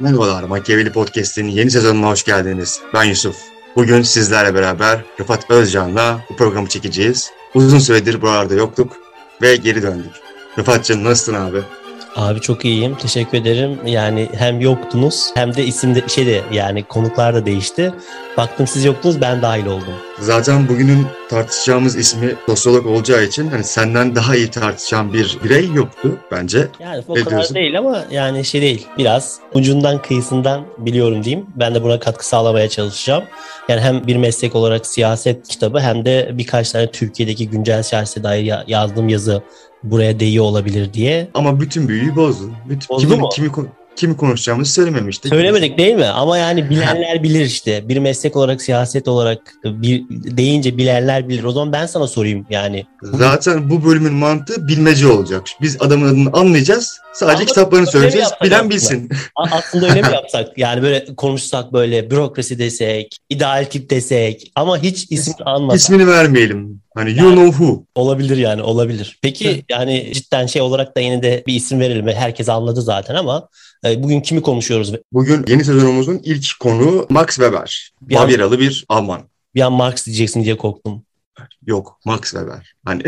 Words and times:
Merhabalar, 0.00 0.42
Machiavelli 0.42 0.92
Podcast'in 0.92 1.48
yeni 1.48 1.70
sezonuna 1.70 2.08
hoş 2.08 2.24
geldiniz. 2.24 2.80
Ben 2.94 3.04
Yusuf. 3.04 3.36
Bugün 3.76 4.02
sizlerle 4.02 4.54
beraber 4.54 5.00
Rıfat 5.20 5.50
Özcan'la 5.50 6.20
bu 6.30 6.36
programı 6.36 6.68
çekeceğiz. 6.68 7.30
Uzun 7.54 7.78
süredir 7.78 8.22
buralarda 8.22 8.54
yoktuk 8.54 8.96
ve 9.42 9.56
geri 9.56 9.82
döndük. 9.82 10.12
Rıfat'cığım 10.58 11.04
nasılsın 11.04 11.34
abi? 11.34 11.60
Abi 12.16 12.40
çok 12.40 12.64
iyiyim. 12.64 12.94
Teşekkür 12.94 13.38
ederim. 13.38 13.78
Yani 13.86 14.28
hem 14.38 14.60
yoktunuz 14.60 15.30
hem 15.34 15.54
de 15.54 15.70
şey 16.08 16.26
de 16.26 16.42
yani 16.52 16.84
konuklar 16.84 17.34
da 17.34 17.46
değişti. 17.46 17.92
Baktım 18.36 18.66
siz 18.66 18.84
yoktunuz 18.84 19.20
ben 19.20 19.42
dahil 19.42 19.66
oldum. 19.66 19.94
Zaten 20.20 20.68
bugünün 20.68 21.06
tartışacağımız 21.28 21.96
ismi 21.96 22.34
sosyolog 22.46 22.86
olacağı 22.86 23.24
için 23.24 23.48
hani 23.48 23.64
senden 23.64 24.14
daha 24.14 24.36
iyi 24.36 24.50
tartışan 24.50 25.12
bir 25.12 25.38
birey 25.44 25.68
yoktu 25.74 26.18
bence. 26.32 26.68
Yani 26.80 27.04
o 27.08 27.14
ne 27.14 27.20
kadar 27.20 27.30
diyorsun? 27.30 27.54
değil 27.54 27.78
ama 27.78 28.04
yani 28.10 28.44
şey 28.44 28.62
değil. 28.62 28.86
Biraz 28.98 29.38
ucundan 29.54 30.02
kıyısından 30.02 30.64
biliyorum 30.78 31.24
diyeyim. 31.24 31.46
Ben 31.56 31.74
de 31.74 31.82
buna 31.82 32.00
katkı 32.00 32.28
sağlamaya 32.28 32.68
çalışacağım. 32.68 33.24
Yani 33.68 33.80
hem 33.80 34.06
bir 34.06 34.16
meslek 34.16 34.54
olarak 34.54 34.86
siyaset 34.86 35.48
kitabı 35.48 35.80
hem 35.80 36.04
de 36.04 36.30
birkaç 36.32 36.72
tane 36.72 36.90
Türkiye'deki 36.90 37.50
güncel 37.50 37.82
siyasete 37.82 38.22
dair 38.22 38.54
yazdığım 38.66 39.08
yazı 39.08 39.42
buraya 39.82 40.20
değiyor 40.20 40.44
olabilir 40.44 40.92
diye. 40.92 41.28
Ama 41.34 41.60
bütün 41.60 41.88
büyüyü 41.88 42.16
bozdu. 42.16 42.50
Bütün, 42.68 42.88
Bozdu 42.88 43.08
kimi, 43.08 43.20
mu? 43.20 43.28
Kimi, 43.28 43.50
kimi 43.96 44.16
konuşacağımızı 44.16 44.72
söylememiştik. 44.72 45.32
Söylemedik 45.32 45.78
değil 45.78 45.94
mi? 45.94 46.06
Ama 46.06 46.38
yani 46.38 46.70
bilenler 46.70 47.22
bilir 47.22 47.44
işte. 47.44 47.88
Bir 47.88 47.98
meslek 47.98 48.36
olarak, 48.36 48.62
siyaset 48.62 49.08
olarak 49.08 49.38
bir, 49.64 50.04
deyince 50.10 50.76
bilenler 50.78 51.28
bilir. 51.28 51.44
O 51.44 51.52
zaman 51.52 51.72
ben 51.72 51.86
sana 51.86 52.06
sorayım 52.06 52.46
yani. 52.50 52.86
Zaten 53.02 53.70
bu 53.70 53.84
bölümün 53.84 54.12
mantığı 54.12 54.68
bilmece 54.68 55.06
olacak. 55.06 55.42
Biz 55.60 55.76
adamın 55.80 56.08
adını 56.08 56.40
anlayacağız. 56.40 57.00
Sadece 57.14 57.36
Ama 57.36 57.46
kitaplarını 57.46 57.86
söyleyeceğiz. 57.86 58.28
Bilen 58.42 58.56
aslında? 58.56 58.70
bilsin. 58.70 59.10
Aslında 59.36 59.88
öyle 59.88 60.02
mi 60.02 60.08
yapsak? 60.12 60.58
Yani 60.58 60.82
böyle 60.82 61.14
konuşsak 61.16 61.72
böyle 61.72 62.10
bürokrasi 62.10 62.58
desek, 62.58 63.18
ideal 63.30 63.64
tip 63.70 63.90
desek 63.90 64.52
ama 64.54 64.78
hiç 64.78 65.06
isim 65.10 65.34
anmasak. 65.44 65.80
İsmini 65.80 66.06
vermeyelim. 66.06 66.80
Hani 66.94 67.10
you 67.10 67.28
yani, 67.28 67.34
know 67.34 67.50
who. 67.50 67.84
Olabilir 67.94 68.36
yani 68.36 68.62
olabilir. 68.62 69.18
Peki 69.22 69.64
yani 69.68 70.12
cidden 70.14 70.46
şey 70.46 70.62
olarak 70.62 70.96
da 70.96 71.00
yine 71.00 71.22
de 71.22 71.44
bir 71.46 71.54
isim 71.54 71.80
verelim. 71.80 72.08
Herkes 72.08 72.48
anladı 72.48 72.82
zaten 72.82 73.14
ama 73.14 73.48
bugün 74.02 74.20
kimi 74.20 74.42
konuşuyoruz? 74.42 74.92
Bugün 75.12 75.44
yeni 75.48 75.64
sezonumuzun 75.64 76.20
ilk 76.24 76.60
konu 76.60 77.06
Max 77.10 77.26
Weber. 77.26 77.92
Bir 78.00 78.14
Bavyeralı 78.14 78.60
bir 78.60 78.84
Alman. 78.88 79.22
Bir 79.54 79.60
an 79.60 79.72
Marx 79.72 80.06
diyeceksin 80.06 80.44
diye 80.44 80.56
korktum. 80.56 81.02
Yok 81.66 82.00
Max 82.04 82.20
Weber. 82.20 82.74
Hani 82.84 83.02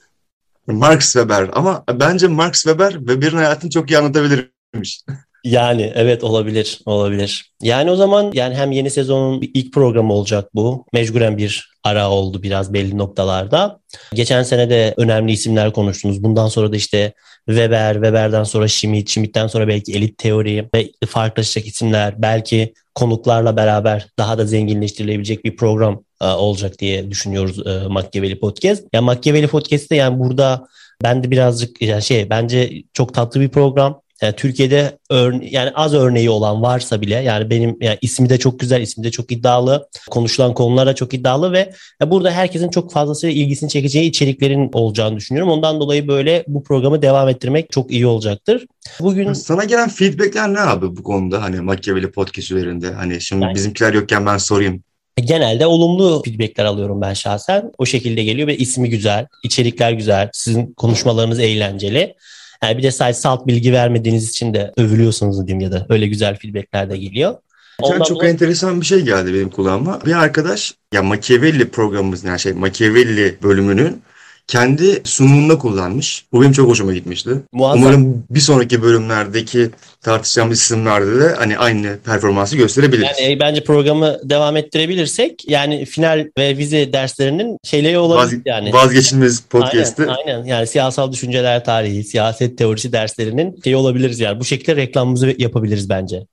Marx 0.66 1.12
Weber 1.12 1.50
ama 1.52 1.84
bence 1.92 2.26
Max 2.26 2.52
Weber 2.52 2.92
Weber'in 2.92 3.36
hayatını 3.36 3.70
çok 3.70 3.90
iyi 3.90 3.98
anlatabilirmiş. 3.98 5.04
Yani 5.44 5.92
evet 5.94 6.24
olabilir, 6.24 6.80
olabilir. 6.86 7.52
Yani 7.62 7.90
o 7.90 7.96
zaman 7.96 8.30
yani 8.34 8.54
hem 8.54 8.72
yeni 8.72 8.90
sezonun 8.90 9.40
ilk 9.54 9.72
programı 9.72 10.12
olacak 10.12 10.54
bu. 10.54 10.86
Mecburen 10.92 11.38
bir 11.38 11.70
ara 11.84 12.10
oldu 12.10 12.42
biraz 12.42 12.72
belli 12.72 12.98
noktalarda. 12.98 13.80
Geçen 14.14 14.42
sene 14.42 14.70
de 14.70 14.94
önemli 14.96 15.32
isimler 15.32 15.72
konuştunuz. 15.72 16.22
Bundan 16.22 16.48
sonra 16.48 16.72
da 16.72 16.76
işte 16.76 17.14
Weber, 17.46 17.94
Weber'den 17.94 18.44
sonra 18.44 18.68
Schmidt, 18.68 19.10
Schmidt'ten 19.10 19.46
sonra 19.46 19.68
belki 19.68 19.92
elit 19.92 20.18
teori 20.18 20.68
ve 20.74 20.90
farklılaşacak 21.06 21.66
isimler, 21.66 22.22
belki 22.22 22.74
konuklarla 22.94 23.56
beraber 23.56 24.06
daha 24.18 24.38
da 24.38 24.46
zenginleştirilebilecek 24.46 25.44
bir 25.44 25.56
program 25.56 26.04
e, 26.20 26.26
olacak 26.26 26.78
diye 26.78 27.10
düşünüyoruz 27.10 27.66
e, 27.66 27.88
Machiavelli 27.88 28.38
Podcast. 28.38 28.84
Yani 28.92 29.04
Machiavelli 29.04 29.46
Podcast'te 29.46 29.96
yani 29.96 30.18
burada 30.18 30.66
ben 31.02 31.24
de 31.24 31.30
birazcık 31.30 31.82
yani 31.82 32.02
şey 32.02 32.30
bence 32.30 32.82
çok 32.92 33.14
tatlı 33.14 33.40
bir 33.40 33.48
program. 33.48 34.00
Yani 34.22 34.36
Türkiye'de 34.36 34.98
örne 35.10 35.48
yani 35.50 35.70
az 35.74 35.94
örneği 35.94 36.30
olan 36.30 36.62
varsa 36.62 37.00
bile 37.00 37.14
yani 37.14 37.50
benim 37.50 37.76
yani 37.80 37.98
ismi 38.00 38.28
de 38.28 38.38
çok 38.38 38.60
güzel, 38.60 38.80
ismi 38.80 39.04
de 39.04 39.10
çok 39.10 39.32
iddialı, 39.32 39.88
konuşulan 40.10 40.54
konular 40.54 40.86
da 40.86 40.94
çok 40.94 41.14
iddialı 41.14 41.52
ve 41.52 41.72
burada 42.06 42.30
herkesin 42.30 42.68
çok 42.68 42.92
fazlasıyla 42.92 43.42
ilgisini 43.42 43.70
çekeceği 43.70 44.08
içeriklerin 44.08 44.70
olacağını 44.72 45.16
düşünüyorum. 45.16 45.52
Ondan 45.52 45.80
dolayı 45.80 46.08
böyle 46.08 46.44
bu 46.48 46.64
programı 46.64 47.02
devam 47.02 47.28
ettirmek 47.28 47.72
çok 47.72 47.90
iyi 47.90 48.06
olacaktır. 48.06 48.66
Bugün 49.00 49.32
sana 49.32 49.64
gelen 49.64 49.88
feedbackler 49.88 50.54
ne 50.54 50.60
abi 50.60 50.96
bu 50.96 51.02
konuda 51.02 51.42
hani 51.42 51.60
Machiavelli 51.60 52.10
podcast 52.10 52.50
üzerinde 52.50 52.92
hani 52.92 53.20
şimdi 53.20 53.42
yani... 53.44 53.54
bizimkiler 53.54 53.94
yokken 53.94 54.26
ben 54.26 54.38
sorayım. 54.38 54.82
Genelde 55.16 55.66
olumlu 55.66 56.22
feedbackler 56.24 56.64
alıyorum 56.64 57.00
ben 57.00 57.14
şahsen. 57.14 57.72
O 57.78 57.86
şekilde 57.86 58.24
geliyor 58.24 58.48
ve 58.48 58.56
ismi 58.56 58.90
güzel, 58.90 59.26
içerikler 59.42 59.92
güzel, 59.92 60.30
sizin 60.32 60.72
konuşmalarınız 60.72 61.40
eğlenceli. 61.40 62.14
Yani 62.64 62.78
bir 62.78 62.82
de 62.82 62.90
sadece 62.90 63.20
salt 63.20 63.46
bilgi 63.46 63.72
vermediğiniz 63.72 64.30
için 64.30 64.54
de 64.54 64.72
övülüyorsunuz 64.76 65.46
diyeyim 65.46 65.60
ya 65.60 65.72
da 65.72 65.86
öyle 65.88 66.06
güzel 66.06 66.36
feedbackler 66.36 66.90
de 66.90 66.96
geliyor. 66.96 67.34
Ondan 67.82 68.04
çok 68.04 68.16
dolayı... 68.16 68.32
enteresan 68.32 68.80
bir 68.80 68.86
şey 68.86 69.00
geldi 69.00 69.34
benim 69.34 69.50
kulağıma. 69.50 70.00
Bir 70.06 70.22
arkadaş 70.22 70.74
ya 70.92 71.02
Machiavelli 71.02 71.70
programımız 71.70 72.24
yani 72.24 72.40
şey 72.40 72.52
Machiavelli 72.52 73.38
bölümünün 73.42 74.02
kendi 74.46 75.02
sunumunda 75.04 75.58
kullanmış. 75.58 76.26
Bu 76.32 76.40
benim 76.42 76.52
çok 76.52 76.68
hoşuma 76.68 76.92
gitmişti. 76.92 77.30
Muazzam. 77.52 77.82
Umarım 77.82 78.24
bir 78.30 78.40
sonraki 78.40 78.82
bölümlerdeki 78.82 79.70
tartışacağımız 80.00 80.60
isimlerde 80.60 81.20
de 81.20 81.34
hani 81.34 81.58
aynı 81.58 81.98
performansı 82.04 82.56
gösterebiliriz. 82.56 83.20
Yani 83.20 83.32
e, 83.32 83.40
bence 83.40 83.64
programı 83.64 84.18
devam 84.24 84.56
ettirebilirsek 84.56 85.48
yani 85.48 85.84
final 85.84 86.26
ve 86.38 86.56
vize 86.56 86.92
derslerinin 86.92 87.58
şeyleri 87.64 87.98
olabilir 87.98 88.36
Vaz, 88.36 88.42
yani. 88.46 88.72
Vazgeçilmez 88.72 89.40
podcast'ı. 89.40 90.02
Aynen, 90.02 90.34
aynen 90.34 90.44
yani 90.44 90.66
siyasal 90.66 91.12
düşünceler 91.12 91.64
tarihi, 91.64 92.04
siyaset 92.04 92.58
teorisi 92.58 92.92
derslerinin 92.92 93.60
şey 93.64 93.76
olabiliriz 93.76 94.20
yani. 94.20 94.40
Bu 94.40 94.44
şekilde 94.44 94.76
reklamımızı 94.76 95.34
yapabiliriz 95.38 95.88
bence. 95.88 96.26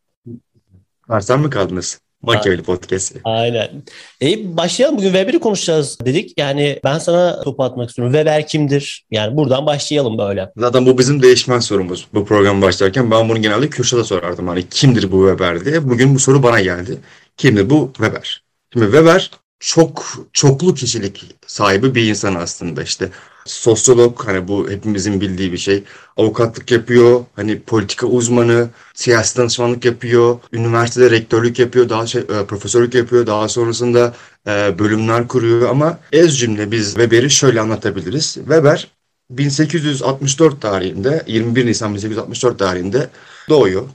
Varsan 1.10 1.40
mı 1.40 1.50
kaldınız? 1.50 2.00
Machiavelli 2.22 2.64
Podcast. 2.64 3.16
Aynen. 3.24 3.84
E, 4.22 4.58
başlayalım. 4.58 4.98
Bugün 4.98 5.08
Weber'i 5.08 5.40
konuşacağız 5.40 5.98
dedik. 6.06 6.34
Yani 6.38 6.80
ben 6.84 7.00
sana 7.00 7.42
topu 7.44 7.64
atmak 7.64 7.90
istiyorum. 7.90 8.14
Weber 8.14 8.48
kimdir? 8.48 9.06
Yani 9.12 9.38
buradan 9.38 9.66
başlayalım 9.66 10.18
böyle. 10.18 10.52
Zaten 10.58 10.86
bu 10.86 10.98
bizim 10.98 11.22
değişmen 11.22 11.60
sorumuz. 11.60 12.08
Bu 12.14 12.26
program 12.26 12.62
başlarken 12.62 13.12
ben 13.12 13.30
bunu 13.30 13.42
genelde 13.42 13.70
Kürşat'a 13.70 14.04
sorardım. 14.04 14.48
Hani 14.48 14.70
kimdir 14.70 15.12
bu 15.12 15.30
Weber 15.30 15.66
diye. 15.66 15.90
Bugün 15.90 16.16
bu 16.16 16.20
soru 16.20 16.44
bana 16.44 16.62
geldi. 16.62 16.98
Kimdir 17.38 17.70
bu 17.70 17.92
Weber? 17.98 18.44
Şimdi 18.74 18.86
Weber 18.86 19.32
çok 19.62 20.06
çoklu 20.34 20.74
kişilik 20.74 21.36
sahibi 21.48 21.96
bir 21.96 22.10
insan 22.10 22.36
aslında 22.36 22.84
işte 22.84 23.10
sosyolog 23.46 24.26
hani 24.26 24.48
bu 24.48 24.70
hepimizin 24.70 25.22
bildiği 25.22 25.52
bir 25.52 25.58
şey. 25.58 25.84
Avukatlık 26.18 26.72
yapıyor, 26.72 27.26
hani 27.36 27.62
politika 27.62 28.08
uzmanı, 28.08 28.70
siyasi 28.94 29.38
danışmanlık 29.38 29.86
yapıyor, 29.86 30.40
üniversitede 30.54 31.12
rektörlük 31.12 31.60
yapıyor, 31.60 31.90
daha 31.90 32.08
şey 32.08 32.22
e, 32.22 32.46
profesörlük 32.46 32.94
yapıyor, 32.94 33.28
daha 33.28 33.50
sonrasında 33.50 34.16
e, 34.48 34.80
bölümler 34.80 35.28
kuruyor 35.28 35.70
ama 35.70 36.00
ez 36.12 36.40
cümle 36.40 36.72
biz 36.72 36.88
Weber'i 36.88 37.30
şöyle 37.30 37.62
anlatabiliriz. 37.62 38.34
Weber 38.34 38.88
1864 39.30 40.62
tarihinde 40.62 41.24
21 41.28 41.66
Nisan 41.66 41.96
1864 41.96 42.60
tarihinde 42.60 43.10
doğuyor. 43.50 43.90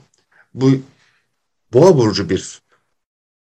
Bu 0.53 0.71
Boğa 1.73 1.97
burcu 1.97 2.29
bir 2.29 2.61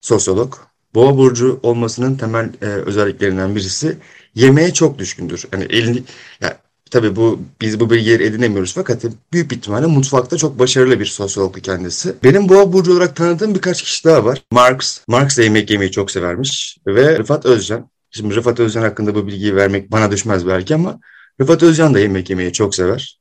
sosyolog. 0.01 0.72
Boğa 0.95 1.17
burcu 1.17 1.59
olmasının 1.63 2.15
temel 2.15 2.49
e, 2.61 2.65
özelliklerinden 2.65 3.55
birisi 3.55 3.97
yemeğe 4.35 4.73
çok 4.73 4.99
düşkündür. 4.99 5.43
Yani 5.53 5.63
elini 5.63 6.03
ya 6.41 6.57
tabii 6.91 7.15
bu 7.15 7.39
biz 7.61 7.79
bu 7.79 7.89
bilgileri 7.89 8.23
edinemiyoruz 8.23 8.73
fakat 8.73 9.03
büyük 9.33 9.53
ihtimalle 9.53 9.85
mutfakta 9.85 10.37
çok 10.37 10.59
başarılı 10.59 10.99
bir 10.99 11.05
sosyologtu 11.05 11.61
kendisi. 11.61 12.15
Benim 12.23 12.49
boğa 12.49 12.73
burcu 12.73 12.93
olarak 12.93 13.15
tanıdığım 13.15 13.55
birkaç 13.55 13.83
kişi 13.83 14.05
daha 14.05 14.25
var. 14.25 14.41
Marx, 14.51 15.01
Marx 15.07 15.37
da 15.37 15.43
yemek 15.43 15.71
yemeyi 15.71 15.91
çok 15.91 16.11
severmiş 16.11 16.77
ve 16.87 17.19
Rıfat 17.19 17.45
Özcan. 17.45 17.89
Şimdi 18.11 18.35
Rıfat 18.35 18.59
Özcan 18.59 18.81
hakkında 18.81 19.15
bu 19.15 19.27
bilgiyi 19.27 19.55
vermek 19.55 19.91
bana 19.91 20.11
düşmez 20.11 20.47
belki 20.47 20.75
ama 20.75 20.99
Rıfat 21.41 21.63
Özcan 21.63 21.93
da 21.93 21.99
yemek 21.99 22.29
yemeyi 22.29 22.53
çok 22.53 22.75
sever. 22.75 23.19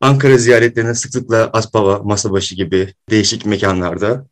Ankara 0.00 0.38
ziyaretlerine 0.38 0.94
sıklıkla 0.94 1.50
Aspava, 1.52 1.98
Masabaşı 1.98 2.54
gibi 2.54 2.94
değişik 3.10 3.46
mekanlarda 3.46 4.26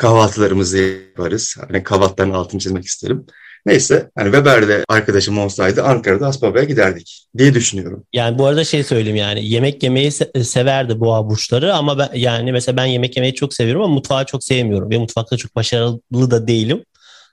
kahvaltılarımızı 0.00 0.78
yaparız. 0.78 1.56
Hani 1.68 1.82
kahvaltıların 1.82 2.30
altını 2.30 2.60
çizmek 2.60 2.84
isterim. 2.84 3.26
Neyse 3.66 4.10
hani 4.14 4.24
Weber'de 4.24 4.84
arkadaşım 4.88 5.38
olsaydı 5.38 5.82
Ankara'da 5.82 6.26
Aspava'ya 6.26 6.64
giderdik 6.64 7.26
diye 7.38 7.54
düşünüyorum. 7.54 8.04
Yani 8.12 8.38
bu 8.38 8.46
arada 8.46 8.64
şey 8.64 8.84
söyleyeyim 8.84 9.16
yani 9.16 9.48
yemek 9.48 9.82
yemeyi 9.82 10.10
se- 10.10 10.44
severdi 10.44 11.00
boğa 11.00 11.30
burçları 11.30 11.74
ama 11.74 11.98
ben, 11.98 12.10
yani 12.14 12.52
mesela 12.52 12.76
ben 12.76 12.84
yemek 12.84 13.16
yemeyi 13.16 13.34
çok 13.34 13.54
seviyorum 13.54 13.82
ama 13.82 13.94
mutfağı 13.94 14.26
çok 14.26 14.44
sevmiyorum 14.44 14.90
ve 14.90 14.98
mutfakta 14.98 15.36
çok 15.36 15.56
başarılı 15.56 16.30
da 16.30 16.46
değilim. 16.46 16.84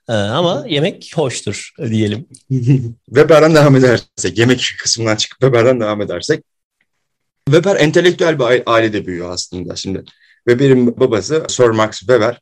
Ee, 0.09 0.13
ama 0.13 0.65
yemek 0.67 1.11
hoştur 1.15 1.71
diyelim. 1.89 2.25
Weber'den 3.05 3.55
devam 3.55 3.75
edersek, 3.75 4.37
yemek 4.37 4.75
kısmından 4.79 5.15
çıkıp 5.15 5.39
Weber'den 5.41 5.79
devam 5.79 6.01
edersek. 6.01 6.43
Weber 7.45 7.75
entelektüel 7.75 8.39
bir 8.39 8.63
ailede 8.65 9.05
büyüyor 9.05 9.31
aslında 9.31 9.75
şimdi. 9.75 10.03
Weber'in 10.47 10.99
babası 10.99 11.45
Sir 11.47 11.67
Max 11.67 11.99
Weber. 11.99 12.39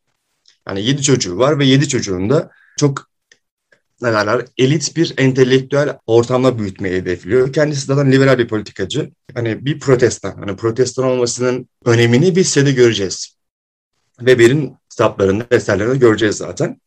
Yani 0.67 0.85
yedi 0.85 1.01
çocuğu 1.01 1.37
var 1.37 1.59
ve 1.59 1.65
yedi 1.65 1.87
çocuğunda 1.87 2.51
çok 2.77 3.09
ne 4.01 4.13
derler, 4.13 4.45
elit 4.57 4.95
bir 4.95 5.13
entelektüel 5.17 5.97
ortamda 6.05 6.59
büyütmeyi 6.59 6.95
hedefliyor. 6.95 7.53
Kendisi 7.53 7.85
zaten 7.85 8.11
liberal 8.11 8.37
bir 8.37 8.47
politikacı. 8.47 9.11
Hani 9.33 9.65
bir 9.65 9.79
protestan, 9.79 10.31
hani 10.31 10.55
protestan 10.55 11.05
olmasının 11.05 11.69
önemini 11.85 12.35
biz 12.35 12.53
şeyde 12.53 12.71
göreceğiz. 12.71 13.35
Weber'in 14.17 14.77
kitaplarında, 14.89 15.45
eserlerinde 15.51 15.97
göreceğiz 15.97 16.35
zaten. 16.35 16.81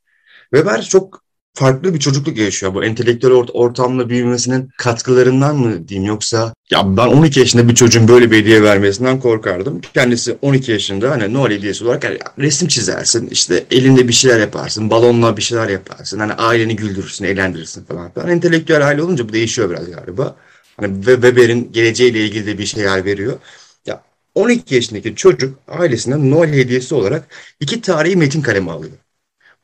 Weber 0.54 0.82
çok 0.82 1.27
farklı 1.58 1.94
bir 1.94 1.98
çocukluk 1.98 2.38
yaşıyor. 2.38 2.74
Bu 2.74 2.84
entelektüel 2.84 3.32
ort 3.32 3.50
ortamla 3.54 4.08
büyümesinin 4.08 4.70
katkılarından 4.78 5.56
mı 5.56 5.88
diyeyim 5.88 6.08
yoksa 6.08 6.54
ya 6.70 6.96
ben 6.96 7.06
12 7.06 7.40
yaşında 7.40 7.68
bir 7.68 7.74
çocuğun 7.74 8.08
böyle 8.08 8.30
bir 8.30 8.36
hediye 8.36 8.62
vermesinden 8.62 9.20
korkardım. 9.20 9.80
Kendisi 9.94 10.36
12 10.42 10.72
yaşında 10.72 11.10
hani 11.10 11.34
Noel 11.34 11.52
hediyesi 11.52 11.84
olarak 11.84 12.04
yani 12.04 12.18
resim 12.38 12.68
çizersin, 12.68 13.26
işte 13.26 13.64
elinde 13.70 14.08
bir 14.08 14.12
şeyler 14.12 14.40
yaparsın, 14.40 14.90
balonla 14.90 15.36
bir 15.36 15.42
şeyler 15.42 15.68
yaparsın. 15.68 16.18
Hani 16.18 16.32
aileni 16.32 16.76
güldürürsün, 16.76 17.24
eğlendirirsin 17.24 17.84
falan 17.84 18.12
filan. 18.12 18.28
Entelektüel 18.28 18.86
aile 18.86 19.02
olunca 19.02 19.28
bu 19.28 19.32
değişiyor 19.32 19.70
biraz 19.70 19.90
galiba. 19.90 20.36
Hani 20.76 20.94
Weber'in 21.04 21.72
geleceğiyle 21.72 22.24
ilgili 22.24 22.46
de 22.46 22.58
bir 22.58 22.66
şeyler 22.66 23.04
veriyor. 23.04 23.38
Ya 23.86 24.02
12 24.34 24.74
yaşındaki 24.74 25.14
çocuk 25.14 25.58
ailesinden 25.68 26.30
Noel 26.30 26.52
hediyesi 26.52 26.94
olarak 26.94 27.28
iki 27.60 27.80
tarihi 27.80 28.16
metin 28.16 28.42
kalemi 28.42 28.70
alıyor. 28.70 28.92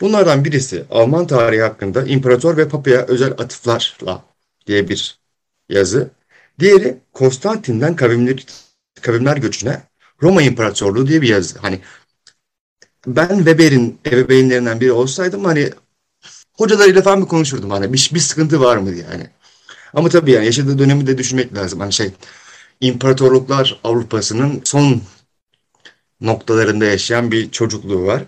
Bunlardan 0.00 0.44
birisi 0.44 0.85
Alman 0.91 1.26
tarihi 1.26 1.62
hakkında 1.62 2.05
İmparator 2.05 2.56
ve 2.56 2.69
Papa'ya 2.69 3.06
özel 3.06 3.32
atıflarla 3.32 4.25
diye 4.67 4.88
bir 4.88 5.19
yazı. 5.69 6.11
Diğeri 6.61 6.99
Konstantin'den 7.12 7.96
kavimler, 7.96 8.46
kavimler 9.00 9.37
göçüne 9.37 9.82
Roma 10.23 10.43
İmparatorluğu 10.43 11.06
diye 11.06 11.23
bir 11.23 11.29
yazı. 11.29 11.58
Hani 11.58 11.81
ben 13.06 13.37
Weber'in 13.37 13.99
ebeveynlerinden 14.06 14.81
biri 14.81 14.93
olsaydım 14.93 15.44
hani 15.44 15.70
hocalarıyla 16.52 17.02
falan 17.02 17.23
bir 17.23 17.29
konuşurdum 17.29 17.70
hani 17.70 17.93
bir, 17.93 18.11
bir 18.14 18.20
sıkıntı 18.20 18.61
var 18.61 18.76
mı 18.76 18.94
diye 18.94 19.05
hani. 19.05 19.31
Ama 19.94 20.08
tabii 20.08 20.31
yani 20.31 20.47
yaşadığı 20.47 20.79
dönemi 20.79 21.06
de 21.06 21.19
düşünmek 21.19 21.55
lazım. 21.55 21.81
Hani 21.81 21.93
şey 21.93 22.12
imparatorluklar 22.81 23.81
Avrupa'sının 23.85 24.61
son 24.64 25.02
noktalarında 26.20 26.85
yaşayan 26.85 27.32
bir 27.32 27.50
çocukluğu 27.50 28.06
var. 28.06 28.25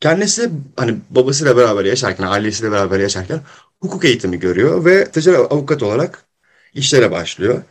Kendisi 0.00 0.50
hani 0.76 0.96
babasıyla 1.10 1.56
beraber 1.56 1.84
yaşarken, 1.84 2.24
ailesiyle 2.24 2.72
beraber 2.72 3.00
yaşarken 3.00 3.40
hukuk 3.80 4.04
eğitimi 4.04 4.38
görüyor 4.38 4.84
ve 4.84 5.10
ticari 5.10 5.36
avukat 5.36 5.82
olarak 5.82 6.24
işlere 6.74 7.10
başlıyor. 7.10 7.62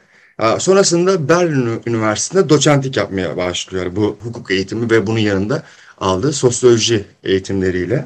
Sonrasında 0.59 1.29
Berlin 1.29 1.81
Üniversitesi'nde 1.85 2.49
doçentlik 2.49 2.97
yapmaya 2.97 3.37
başlıyor 3.37 3.95
bu 3.95 4.17
hukuk 4.23 4.51
eğitimi 4.51 4.91
ve 4.91 5.07
bunun 5.07 5.19
yanında 5.19 5.63
aldığı 5.97 6.33
sosyoloji 6.33 7.05
eğitimleriyle. 7.23 8.05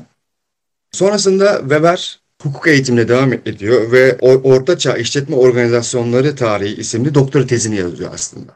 Sonrasında 0.91 1.59
Weber 1.59 2.19
hukuk 2.43 2.67
eğitimine 2.67 3.07
devam 3.07 3.33
ediyor 3.33 3.91
ve 3.91 4.17
Orta 4.21 4.77
Çağ 4.77 4.97
İşletme 4.97 5.35
Organizasyonları 5.35 6.35
Tarihi 6.35 6.75
isimli 6.75 7.15
doktora 7.15 7.47
tezini 7.47 7.75
yazıyor 7.75 8.11
aslında. 8.13 8.51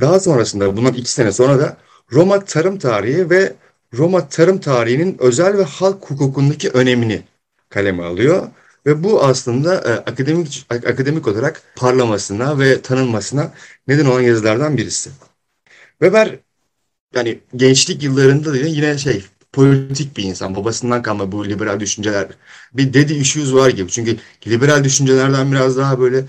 Daha 0.00 0.20
sonrasında 0.20 0.76
bundan 0.76 0.94
iki 0.94 1.10
sene 1.10 1.32
sonra 1.32 1.58
da 1.58 1.76
Roma 2.12 2.44
Tarım 2.44 2.78
Tarihi 2.78 3.30
ve 3.30 3.52
Roma 3.94 4.28
tarım 4.28 4.60
tarihinin 4.60 5.16
özel 5.18 5.58
ve 5.58 5.64
halk 5.64 6.10
hukukundaki 6.10 6.70
önemini 6.70 7.22
kaleme 7.68 8.02
alıyor. 8.02 8.48
Ve 8.86 9.04
bu 9.04 9.24
aslında 9.24 9.74
e, 9.74 9.92
akademik 9.92 10.66
akademik 10.70 11.28
olarak 11.28 11.62
parlamasına 11.76 12.58
ve 12.58 12.82
tanınmasına 12.82 13.52
neden 13.88 14.06
olan 14.06 14.20
yazılardan 14.20 14.76
birisi. 14.76 15.10
Weber 15.90 16.38
yani 17.14 17.40
gençlik 17.56 18.02
yıllarında 18.02 18.52
da 18.52 18.56
yine 18.56 18.98
şey 18.98 19.24
politik 19.52 20.16
bir 20.16 20.24
insan. 20.24 20.56
Babasından 20.56 21.02
kalma 21.02 21.32
bu 21.32 21.48
liberal 21.48 21.80
düşünceler. 21.80 22.28
Bir 22.72 22.92
dedi 22.92 23.14
issues 23.14 23.52
var 23.54 23.70
gibi. 23.70 23.90
Çünkü 23.90 24.16
liberal 24.46 24.84
düşüncelerden 24.84 25.52
biraz 25.52 25.76
daha 25.76 26.00
böyle 26.00 26.24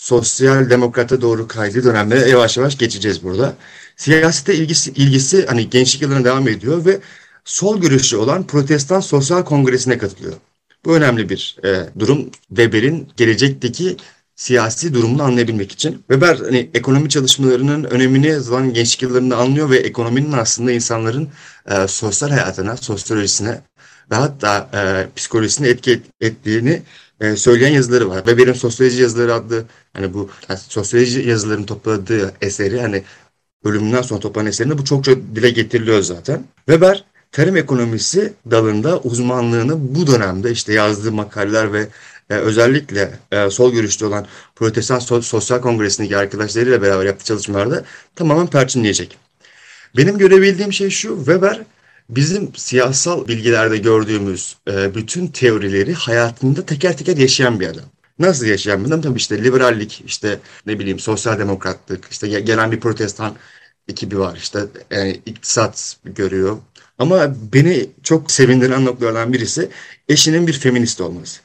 sosyal 0.00 0.70
demokrata 0.70 1.20
doğru 1.20 1.48
kaydığı 1.48 1.84
dönemlere 1.84 2.28
yavaş 2.30 2.56
yavaş 2.56 2.78
geçeceğiz 2.78 3.22
burada. 3.22 3.56
Siyasete 3.96 4.54
ilgisi, 4.54 4.90
ilgisi 4.90 5.46
hani 5.46 5.70
gençlik 5.70 6.02
yıllarına 6.02 6.24
devam 6.24 6.48
ediyor 6.48 6.84
ve 6.84 7.00
sol 7.44 7.80
görüşlü 7.80 8.16
olan 8.16 8.46
Protestan 8.46 9.00
Sosyal 9.00 9.44
Kongresi'ne 9.44 9.98
katılıyor. 9.98 10.34
Bu 10.84 10.96
önemli 10.96 11.28
bir 11.28 11.56
e, 11.64 11.86
durum 11.98 12.30
Weber'in 12.48 13.08
gelecekteki 13.16 13.96
siyasi 14.36 14.94
durumunu 14.94 15.22
anlayabilmek 15.22 15.72
için. 15.72 15.92
Weber 15.92 16.36
hani, 16.36 16.70
ekonomi 16.74 17.08
çalışmalarının 17.08 17.84
önemini 17.84 18.40
zaman 18.40 18.72
gençlik 18.72 19.02
yıllarında 19.02 19.36
anlıyor 19.36 19.70
ve 19.70 19.76
ekonominin 19.76 20.32
aslında 20.32 20.72
insanların 20.72 21.28
e, 21.70 21.88
sosyal 21.88 22.30
hayatına, 22.30 22.76
sosyolojisine 22.76 23.60
ve 24.10 24.14
hatta 24.14 24.70
e, 24.74 25.08
psikolojisine 25.16 25.68
etki 25.68 26.02
ettiğini 26.20 26.82
e, 27.20 27.36
söyleyen 27.36 27.72
yazıları 27.72 28.08
var. 28.08 28.16
Weber'in 28.16 28.52
Sosyoloji 28.52 29.02
Yazıları 29.02 29.34
adlı 29.34 29.64
hani 29.92 30.14
bu 30.14 30.30
yani 30.48 30.60
sosyoloji 30.68 31.28
yazılarını 31.28 31.66
topladığı 31.66 32.34
eseri 32.40 32.80
hani 32.80 33.02
ölümünden 33.64 34.02
sonra 34.02 34.20
toplanan 34.20 34.48
eserinde 34.48 34.78
bu 34.78 34.84
çokça 34.84 35.12
dile 35.34 35.50
getiriliyor 35.50 36.02
zaten. 36.02 36.44
Weber 36.56 37.04
tarım 37.32 37.56
ekonomisi 37.56 38.32
dalında 38.50 39.00
uzmanlığını 39.00 39.94
bu 39.94 40.06
dönemde 40.06 40.50
işte 40.50 40.72
yazdığı 40.72 41.12
makaleler 41.12 41.72
ve 41.72 41.88
e, 42.30 42.34
özellikle 42.34 43.18
e, 43.32 43.50
sol 43.50 43.72
görüşlü 43.72 44.06
olan 44.06 44.26
Protestan 44.56 44.98
Sosyal 44.98 45.60
Kongresi'ndeki 45.60 46.16
arkadaşlarıyla 46.16 46.82
beraber 46.82 47.04
yaptığı 47.04 47.24
çalışmalarda 47.24 47.84
tamamen 48.16 48.46
perçinleyecek. 48.46 49.18
Benim 49.96 50.18
görebildiğim 50.18 50.72
şey 50.72 50.90
şu, 50.90 51.16
Weber 51.16 51.62
bizim 52.08 52.54
siyasal 52.56 53.28
bilgilerde 53.28 53.78
gördüğümüz 53.78 54.56
e, 54.68 54.94
bütün 54.94 55.26
teorileri 55.26 55.94
hayatında 55.94 56.66
teker 56.66 56.96
teker 56.96 57.16
yaşayan 57.16 57.60
bir 57.60 57.66
adam. 57.66 57.84
Nasıl 58.18 58.46
yaşayan 58.46 58.84
bir 58.84 58.88
adam? 58.88 59.00
Tabii 59.00 59.18
işte 59.18 59.44
liberallik, 59.44 60.02
işte 60.06 60.38
ne 60.66 60.78
bileyim 60.78 60.98
sosyal 60.98 61.38
demokratlık, 61.38 62.08
işte 62.10 62.40
gelen 62.40 62.72
bir 62.72 62.80
protestan 62.80 63.34
ekibi 63.88 64.18
var 64.18 64.36
işte 64.36 64.60
yani 64.90 65.20
iktisat 65.26 65.96
görüyor. 66.04 66.58
Ama 66.98 67.34
beni 67.52 67.86
çok 68.02 68.30
sevindiren 68.30 68.84
noktalardan 68.84 69.32
birisi 69.32 69.68
eşinin 70.08 70.46
bir 70.46 70.52
feminist 70.52 71.00
olması. 71.00 71.40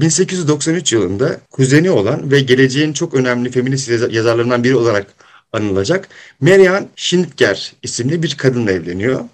1893 0.00 0.92
yılında 0.92 1.40
kuzeni 1.50 1.90
olan 1.90 2.30
ve 2.30 2.40
geleceğin 2.40 2.92
çok 2.92 3.14
önemli 3.14 3.50
feminist 3.50 3.88
yazarlarından 4.10 4.64
biri 4.64 4.76
olarak 4.76 5.06
anılacak 5.52 6.08
Marian 6.40 6.88
Schnittger 6.96 7.72
isimli 7.82 8.22
bir 8.22 8.34
kadınla 8.34 8.72
evleniyor. 8.72 9.24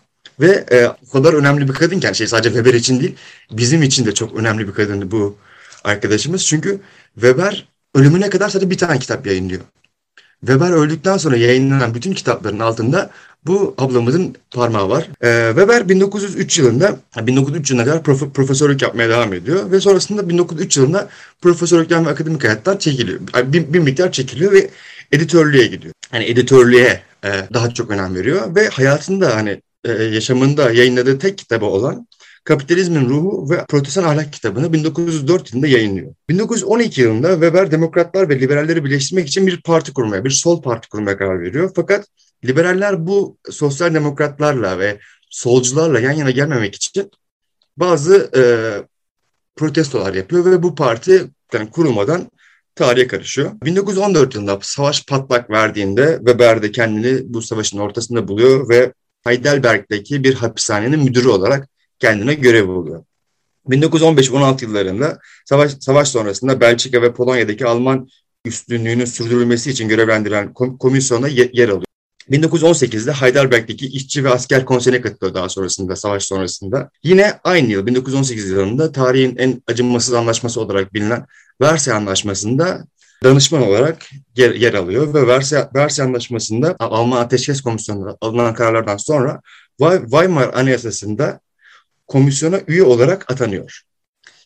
Ve 0.41 0.65
e, 0.73 0.87
o 0.87 1.13
kadar 1.13 1.33
önemli 1.33 1.69
bir 1.69 1.75
kadın 1.75 2.01
ki 2.01 2.07
yani 2.07 2.17
şey 2.17 2.27
sadece 2.27 2.49
Weber 2.49 2.75
için 2.75 3.01
değil 3.01 3.15
bizim 3.51 3.83
için 3.83 4.07
de 4.07 4.15
çok 4.15 4.37
önemli 4.37 4.69
bir 4.69 4.73
kadındı 4.73 5.11
bu 5.11 5.37
arkadaşımız. 5.85 6.47
Çünkü 6.47 6.81
Weber 7.15 7.69
ölümüne 7.95 8.31
kadar 8.31 8.49
sadece 8.49 8.71
bir 8.71 8.79
tane 8.79 8.99
kitap 8.99 9.27
yayınlıyor. 9.27 9.61
Weber 10.41 10.71
öldükten 10.71 11.17
sonra 11.17 11.37
yayınlanan 11.37 11.95
bütün 11.95 12.13
kitapların 12.13 12.59
altında 12.59 13.11
bu 13.47 13.75
ablamızın 13.79 14.37
parmağı 14.51 14.89
var. 14.89 15.09
Ee, 15.23 15.47
Weber 15.49 15.89
1903 15.89 16.59
yılında, 16.59 16.97
1903 17.17 17.71
yılına 17.71 17.85
kadar 17.85 18.03
prof 18.03 18.35
profesörlük 18.35 18.83
yapmaya 18.83 19.09
devam 19.09 19.33
ediyor 19.33 19.71
ve 19.71 19.81
sonrasında 19.81 20.29
1903 20.29 20.77
yılında 20.77 21.09
profesörlükten 21.43 22.07
ve 22.07 22.11
akademik 22.11 22.45
hayattan 22.45 22.77
çekiliyor. 22.77 23.21
Bir, 23.45 23.73
bir 23.73 23.79
miktar 23.79 24.13
çekiliyor 24.13 24.53
ve 24.53 24.71
editörlüğe 25.13 25.67
gidiyor. 25.67 25.95
Hani 26.11 26.25
editörlüğe 26.25 27.03
e, 27.25 27.31
daha 27.55 27.71
çok 27.71 27.91
önem 27.91 28.15
veriyor 28.15 28.55
ve 28.55 28.69
hayatında 28.69 29.37
hani 29.37 29.61
yaşamında 29.93 30.71
yayınladığı 30.71 31.19
tek 31.19 31.39
kitabı 31.39 31.67
olan 31.67 32.07
Kapitalizmin 32.45 33.09
Ruhu 33.09 33.51
ve 33.51 33.65
Protestan 33.69 34.05
Ahlak 34.05 34.33
kitabını 34.33 34.73
1904 34.73 35.53
yılında 35.53 35.67
yayınlıyor. 35.67 36.15
1912 36.29 37.01
yılında 37.01 37.33
Weber 37.33 37.71
demokratlar 37.71 38.29
ve 38.29 38.41
liberalleri 38.41 38.85
birleştirmek 38.85 39.29
için 39.29 39.47
bir 39.47 39.63
parti 39.63 39.93
kurmaya, 39.93 40.25
bir 40.25 40.31
sol 40.31 40.63
parti 40.63 40.89
kurmaya 40.89 41.19
karar 41.19 41.43
veriyor. 41.43 41.73
Fakat 41.77 42.07
liberaller 42.45 43.07
bu 43.07 43.39
sosyal 43.51 43.95
demokratlarla 43.95 44.79
ve 44.79 44.99
solcularla 45.31 46.01
yan 46.01 46.13
yana 46.13 46.31
gelmemek 46.31 46.75
için 46.75 47.11
bazı 47.77 48.31
e, 48.37 48.43
protestolar 49.57 50.15
yapıyor 50.15 50.45
ve 50.45 50.63
bu 50.63 50.75
parti 50.75 51.25
yani 51.53 51.71
kurulmadan 51.71 52.31
tarihe 52.75 53.07
karışıyor. 53.07 53.51
1914 53.65 54.35
yılında 54.35 54.59
savaş 54.63 55.07
patlak 55.07 55.51
verdiğinde 55.51 56.17
Weber 56.19 56.63
de 56.63 56.73
kendini 56.73 57.35
bu 57.35 57.43
savaşın 57.43 57.79
ortasında 57.79 58.29
buluyor 58.29 58.69
ve 58.69 58.93
Heidelberg'deki 59.27 60.25
bir 60.25 60.35
hapishanenin 60.35 61.05
müdürü 61.05 61.29
olarak 61.29 61.69
kendine 61.99 62.35
görev 62.35 62.69
buluyor. 62.69 63.05
1915-16 63.69 64.65
yıllarında 64.65 65.19
savaş, 65.45 65.73
savaş 65.81 66.09
sonrasında 66.09 66.61
Belçika 66.61 67.03
ve 67.03 67.13
Polonya'daki 67.13 67.67
Alman 67.67 68.09
üstünlüğünün 68.45 69.05
sürdürülmesi 69.05 69.71
için 69.71 69.89
görevlendiren 69.89 70.53
komisyona 70.55 71.29
yer 71.29 71.69
alıyor. 71.69 71.85
1918'de 72.31 73.13
Heidelberg'deki 73.13 73.87
işçi 73.87 74.25
ve 74.25 74.31
asker 74.31 74.65
konseyine 74.65 75.01
katılıyor 75.01 75.35
daha 75.35 75.49
sonrasında, 75.49 75.97
savaş 75.97 76.25
sonrasında. 76.25 76.91
Yine 77.03 77.33
aynı 77.45 77.71
yıl 77.71 77.87
1918 77.87 78.51
yılında 78.51 78.93
tarihin 78.93 79.37
en 79.37 79.63
acımasız 79.67 80.15
anlaşması 80.15 80.61
olarak 80.61 80.95
bilinen 80.95 81.27
Versay 81.61 81.95
Anlaşması'nda 81.95 82.85
danışman 83.25 83.63
olarak 83.63 84.07
yer, 84.37 84.55
yer 84.55 84.75
alıyor 84.75 85.15
ve 85.15 85.27
Versay, 85.27 85.69
Versay 85.75 86.07
Anlaşması'nda 86.07 86.77
Alman 86.79 87.21
Ateşkes 87.21 87.61
Komisyonu'nda 87.61 88.17
alınan 88.21 88.55
kararlardan 88.55 88.97
sonra 88.97 89.41
Weimar 89.79 90.51
Anayasası'nda 90.55 91.41
komisyona 92.07 92.61
üye 92.67 92.83
olarak 92.83 93.33
atanıyor. 93.33 93.83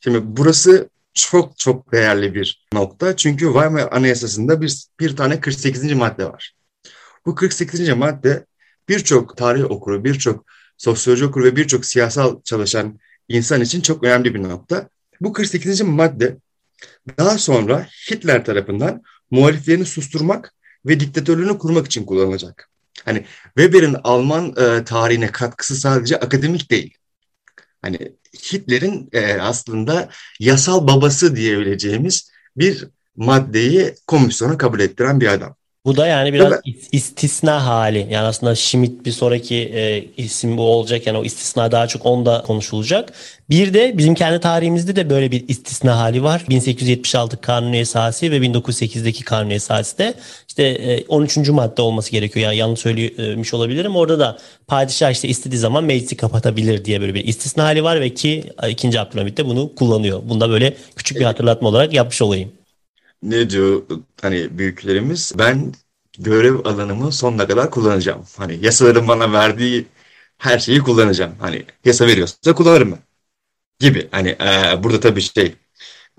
Şimdi 0.01 0.21
burası 0.23 0.89
çok 1.15 1.59
çok 1.59 1.93
değerli 1.93 2.35
bir 2.35 2.67
nokta. 2.73 3.17
Çünkü 3.17 3.45
Weimar 3.45 3.89
Anayasası'nda 3.93 4.61
bir, 4.61 4.85
bir 5.01 5.17
tane 5.17 5.41
48. 5.41 5.93
madde 5.93 6.25
var. 6.25 6.55
Bu 7.27 7.35
48. 7.35 7.89
madde 7.89 8.47
birçok 8.89 9.37
tarih 9.37 9.71
okuru, 9.71 10.05
birçok 10.05 10.45
sosyoloji 10.77 11.25
okur 11.25 11.45
ve 11.45 11.57
birçok 11.57 11.85
siyasal 11.85 12.43
çalışan 12.43 12.99
insan 13.29 13.61
için 13.61 13.81
çok 13.81 14.05
önemli 14.05 14.35
bir 14.35 14.43
nokta. 14.43 14.89
Bu 15.21 15.33
48. 15.33 15.81
madde 15.81 16.37
daha 17.19 17.39
sonra 17.39 17.87
Hitler 18.11 18.45
tarafından 18.45 19.03
muhaliflerini 19.31 19.85
susturmak 19.85 20.55
ve 20.87 21.01
diktatörlüğünü 21.01 21.59
kurmak 21.59 21.87
için 21.87 22.05
kullanılacak. 22.05 22.71
Hani 23.05 23.25
Weber'in 23.45 23.97
Alman 24.05 24.55
e, 24.57 24.85
tarihine 24.85 25.27
katkısı 25.33 25.77
sadece 25.77 26.17
akademik 26.21 26.71
değil. 26.71 26.95
Hani 27.83 28.13
Hitler'in 28.53 29.09
e, 29.13 29.35
aslında 29.35 30.09
yasal 30.41 30.87
babası 30.87 31.37
diyebileceğimiz 31.37 32.31
bir 32.57 32.89
maddeyi 33.17 33.95
komisyona 34.07 34.59
kabul 34.59 34.81
ettiren 34.81 35.21
bir 35.21 35.29
adam. 35.29 35.57
Bu 35.89 35.97
da 35.97 36.07
yani 36.07 36.33
biraz 36.33 36.53
istisna 36.93 37.67
hali. 37.67 38.07
Yani 38.11 38.27
aslında 38.27 38.55
Schmidt 38.55 39.07
bir 39.07 39.13
sonraki 39.13 39.57
e, 39.57 40.05
isim 40.17 40.57
bu 40.57 40.63
olacak. 40.63 41.07
Yani 41.07 41.19
o 41.19 41.25
istisna 41.25 41.73
daha 41.73 41.87
çok 41.87 42.07
onda 42.07 42.43
konuşulacak. 42.43 43.13
Bir 43.51 43.75
de 43.75 43.99
bizim 43.99 44.15
kendi 44.15 44.41
tarihimizde 44.41 44.97
de 44.97 45.11
böyle 45.11 45.31
bir 45.31 45.49
istisna 45.49 45.99
hali 45.99 46.23
var. 46.23 46.45
1876 46.49 47.41
Kanuni 47.41 47.79
Esası 47.79 48.31
ve 48.31 48.37
1908'deki 48.37 49.25
Kanuni 49.25 49.55
Esası 49.55 49.99
de 49.99 50.15
işte 50.49 50.63
e, 50.63 51.05
13. 51.09 51.37
madde 51.37 51.83
olması 51.83 52.11
gerekiyor. 52.11 52.47
Yani 52.47 52.57
yanlış 52.57 52.81
söylemiş 52.81 53.55
olabilirim. 53.55 53.97
Orada 53.97 54.19
da 54.19 54.39
padişah 54.67 55.11
işte 55.11 55.29
istediği 55.29 55.59
zaman 55.59 55.85
meclisi 55.85 56.17
kapatabilir 56.17 56.85
diye 56.85 57.01
böyle 57.01 57.15
bir 57.15 57.25
istisna 57.25 57.65
hali 57.65 57.85
var 57.85 58.01
ve 58.01 58.15
ki 58.15 58.45
2. 58.69 59.01
Abdülhamit 59.01 59.37
de 59.37 59.47
bunu 59.47 59.75
kullanıyor. 59.75 60.23
Bunda 60.25 60.51
böyle 60.51 60.77
küçük 60.97 61.21
bir 61.21 61.25
hatırlatma 61.25 61.69
olarak 61.69 61.93
yapmış 61.93 62.23
olayım 62.23 62.58
ne 63.23 63.51
diyor 63.51 63.83
hani 64.23 64.59
büyüklerimiz 64.59 65.33
ben 65.39 65.75
görev 66.19 66.55
alanımı 66.65 67.13
sonuna 67.13 67.47
kadar 67.49 67.71
kullanacağım. 67.71 68.25
Hani 68.37 68.59
yasaların 68.65 69.09
bana 69.09 69.33
verdiği 69.33 69.87
her 70.39 70.59
şeyi 70.59 70.81
kullanacağım. 70.81 71.33
Hani 71.41 71.65
yasa 71.85 72.07
veriyorsa 72.07 72.55
kullanırım 72.55 72.93
ben. 72.93 72.99
Gibi. 73.81 74.09
Hani 74.11 74.29
e, 74.29 74.83
burada 74.83 75.01
tabii 75.01 75.21
şey 75.23 75.55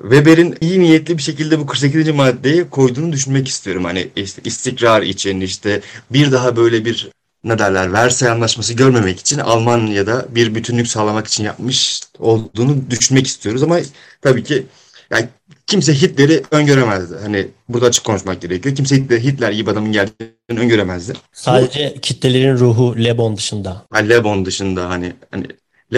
Weber'in 0.02 0.56
iyi 0.62 0.80
niyetli 0.80 1.18
bir 1.18 1.24
şekilde 1.24 1.60
bu 1.60 1.66
48. 1.66 2.10
maddeyi 2.10 2.70
koyduğunu 2.70 3.12
düşünmek 3.12 3.48
istiyorum. 3.48 3.84
Hani 3.86 4.10
istikrar 4.44 5.02
için 5.02 5.42
işte 5.42 5.82
bir 6.12 6.32
daha 6.32 6.56
böyle 6.56 6.86
bir 6.86 7.10
ne 7.44 7.60
derler 7.60 7.94
Versay 7.94 8.30
Anlaşması 8.30 8.74
görmemek 8.74 9.20
için 9.20 9.40
Almanya'da 9.40 10.26
bir 10.36 10.56
bütünlük 10.56 10.88
sağlamak 10.88 11.28
için 11.28 11.44
yapmış 11.44 12.02
olduğunu 12.20 12.90
düşünmek 12.90 13.28
istiyoruz 13.28 13.64
ama 13.64 13.80
tabii 14.22 14.44
ki 14.44 14.66
yani 15.12 15.30
kimse 15.70 15.94
Hitler'i 15.94 16.44
öngöremezdi. 16.52 17.16
Hani 17.22 17.48
burada 17.70 17.86
açık 17.86 18.06
konuşmak 18.06 18.42
gerekiyor. 18.42 18.76
Kimse 18.76 18.96
Hitler, 18.96 19.20
Hitler 19.20 19.52
gibi 19.52 19.72
adamın 19.72 19.92
geldiğini 19.92 20.60
öngöremezdi. 20.60 21.14
Sadece 21.34 21.94
Bu, 21.96 22.02
kitlelerin 22.02 22.58
ruhu 22.58 23.04
Lebon 23.04 23.38
dışında. 23.38 23.86
Hani 23.92 24.10
Lebon 24.10 24.46
dışında 24.46 24.90
hani 24.90 25.14
hani 25.32 25.46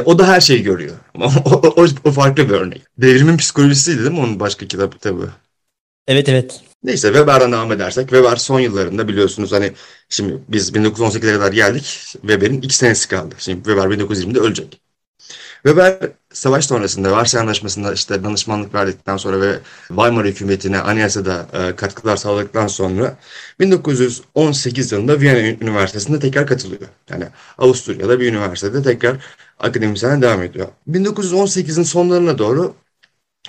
o 0.05 0.19
da 0.19 0.27
her 0.27 0.41
şeyi 0.41 0.63
görüyor. 0.63 0.95
o, 1.19 1.73
o, 1.75 1.85
o 2.03 2.11
farklı 2.11 2.49
bir 2.49 2.53
örnek. 2.53 2.81
Devrimin 2.97 3.37
psikolojisiydi 3.37 3.99
değil 3.99 4.11
mi 4.11 4.19
onun 4.19 4.39
başka 4.39 4.67
kitabı 4.67 4.97
tabii. 4.97 5.21
Evet 6.07 6.29
evet. 6.29 6.61
Neyse 6.83 7.07
Weber'den 7.07 7.51
devam 7.51 7.71
edersek 7.71 8.09
Weber 8.09 8.35
son 8.35 8.59
yıllarında 8.59 9.07
biliyorsunuz 9.07 9.51
hani 9.51 9.71
şimdi 10.09 10.37
biz 10.47 10.71
1918'e 10.71 11.33
kadar 11.33 11.51
geldik. 11.51 11.99
Weber'in 12.11 12.61
iki 12.61 12.75
senesi 12.75 13.07
kaldı. 13.07 13.35
Şimdi 13.37 13.57
Weber 13.57 13.85
1920'de 13.85 14.39
ölecek. 14.39 14.81
Weber 15.63 15.97
savaş 16.33 16.65
sonrasında 16.65 17.11
Varsay 17.11 17.41
Anlaşması'nda 17.41 17.93
işte 17.93 18.23
danışmanlık 18.23 18.73
verdikten 18.73 19.17
sonra 19.17 19.41
ve 19.41 19.59
Weimar 19.87 20.25
hükümetine 20.25 20.79
anayasada 20.79 21.47
e, 21.53 21.75
katkılar 21.75 22.17
sağladıktan 22.17 22.67
sonra 22.67 23.17
1918 23.59 24.91
yılında 24.91 25.19
Viyana 25.19 25.39
Üniversitesi'nde 25.39 26.19
tekrar 26.19 26.47
katılıyor. 26.47 26.89
Yani 27.09 27.25
Avusturya'da 27.57 28.19
bir 28.19 28.27
üniversitede 28.27 28.83
tekrar 28.83 29.17
akademisyene 29.59 30.21
devam 30.21 30.43
ediyor. 30.43 30.67
1918'in 30.89 31.83
sonlarına 31.83 32.37
doğru 32.37 32.73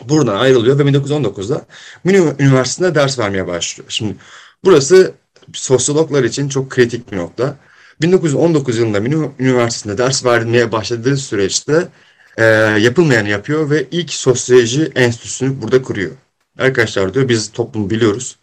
buradan 0.08 0.36
ayrılıyor 0.36 0.78
ve 0.78 0.82
1919'da 0.82 1.66
Münih 2.04 2.20
Üniversitesi'nde 2.38 2.94
ders 2.94 3.18
vermeye 3.18 3.46
başlıyor. 3.46 3.86
Şimdi 3.90 4.16
burası 4.64 5.12
sosyologlar 5.52 6.24
için 6.24 6.48
çok 6.48 6.70
kritik 6.70 7.12
bir 7.12 7.16
nokta. 7.16 7.56
1919 8.02 8.78
yılında 8.78 9.00
Münih 9.00 9.28
Üniversitesi'nde 9.38 9.98
ders 9.98 10.24
vermeye 10.24 10.72
başladığı 10.72 11.16
süreçte 11.16 11.88
e, 12.36 12.44
yapılmayanı 12.78 13.28
yapıyor 13.28 13.70
ve 13.70 13.86
ilk 13.90 14.12
sosyoloji 14.12 14.92
enstitüsünü 14.94 15.62
burada 15.62 15.82
kuruyor. 15.82 16.10
Arkadaşlar 16.58 17.14
diyor 17.14 17.28
biz 17.28 17.52
toplum 17.52 17.90
biliyoruz. 17.90 18.36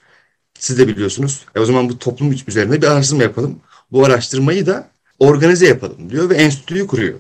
Siz 0.59 0.77
de 0.77 0.87
biliyorsunuz. 0.87 1.45
E, 1.55 1.59
o 1.59 1.65
zaman 1.65 1.89
bu 1.89 1.99
toplum 1.99 2.35
üzerinde 2.47 2.81
bir 2.81 2.87
araştırma 2.87 3.23
yapalım. 3.23 3.59
Bu 3.91 4.05
araştırmayı 4.05 4.65
da 4.65 4.89
organize 5.19 5.67
yapalım 5.67 6.09
diyor 6.09 6.29
ve 6.29 6.35
enstitüyü 6.35 6.87
kuruyor. 6.87 7.19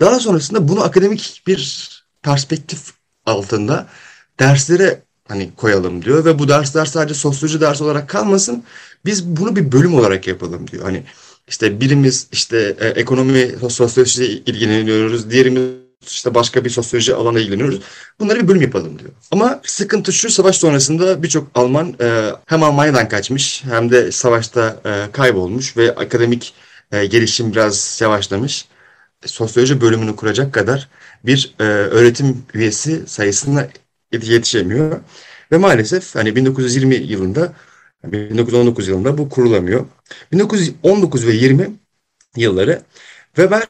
Daha 0.00 0.20
sonrasında 0.20 0.68
bunu 0.68 0.84
akademik 0.84 1.42
bir 1.46 1.90
perspektif 2.22 2.92
altında 3.26 3.88
derslere 4.40 5.02
hani 5.28 5.50
koyalım 5.56 6.04
diyor 6.04 6.24
ve 6.24 6.38
bu 6.38 6.48
dersler 6.48 6.84
sadece 6.84 7.14
sosyoloji 7.14 7.60
dersi 7.60 7.84
olarak 7.84 8.08
kalmasın. 8.08 8.64
Biz 9.04 9.26
bunu 9.26 9.56
bir 9.56 9.72
bölüm 9.72 9.94
olarak 9.94 10.26
yapalım 10.26 10.68
diyor. 10.68 10.82
Hani 10.84 11.02
işte 11.48 11.80
birimiz 11.80 12.28
işte 12.32 12.76
e, 12.80 12.88
ekonomi 12.88 13.54
sosyoloji 13.70 14.24
ilgileniyoruz, 14.24 15.30
diğerimiz 15.30 15.87
işte 16.06 16.34
başka 16.34 16.64
bir 16.64 16.70
sosyoloji 16.70 17.14
alana 17.14 17.40
ilgileniyoruz. 17.40 17.80
Bunları 18.20 18.42
bir 18.42 18.48
bölüm 18.48 18.62
yapalım 18.62 18.98
diyor. 18.98 19.10
Ama 19.30 19.60
sıkıntı 19.64 20.12
şu 20.12 20.30
savaş 20.30 20.56
sonrasında 20.56 21.22
birçok 21.22 21.50
Alman 21.54 21.94
e, 22.00 22.30
hem 22.46 22.62
Almanya'dan 22.62 23.08
kaçmış 23.08 23.64
hem 23.64 23.90
de 23.90 24.12
savaşta 24.12 24.80
e, 24.84 25.12
kaybolmuş 25.12 25.76
ve 25.76 25.94
akademik 25.94 26.54
e, 26.92 27.06
gelişim 27.06 27.52
biraz 27.52 27.98
yavaşlamış. 28.02 28.68
Sosyoloji 29.26 29.80
bölümünü 29.80 30.16
kuracak 30.16 30.54
kadar 30.54 30.88
bir 31.24 31.54
e, 31.60 31.62
öğretim 31.64 32.46
üyesi 32.54 33.06
sayısına 33.06 33.68
yetişemiyor. 34.12 35.00
Ve 35.52 35.56
maalesef 35.56 36.14
hani 36.14 36.36
1920 36.36 36.94
yılında 36.94 37.52
1919 38.04 38.88
yılında 38.88 39.18
bu 39.18 39.28
kurulamıyor. 39.28 39.86
1919 40.32 41.26
ve 41.26 41.32
20 41.32 41.70
yılları 42.36 42.82
Weber 43.36 43.66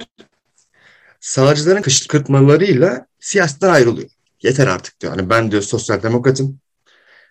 sağcıların 1.21 1.83
kışkırtmalarıyla 1.83 3.07
siyasetten 3.21 3.69
ayrılıyor. 3.69 4.09
Yeter 4.43 4.67
artık 4.67 5.01
diyor. 5.01 5.17
Yani 5.17 5.31
ben 5.31 5.51
diyor 5.51 5.63
sosyal 5.63 6.03
demokratım. 6.03 6.59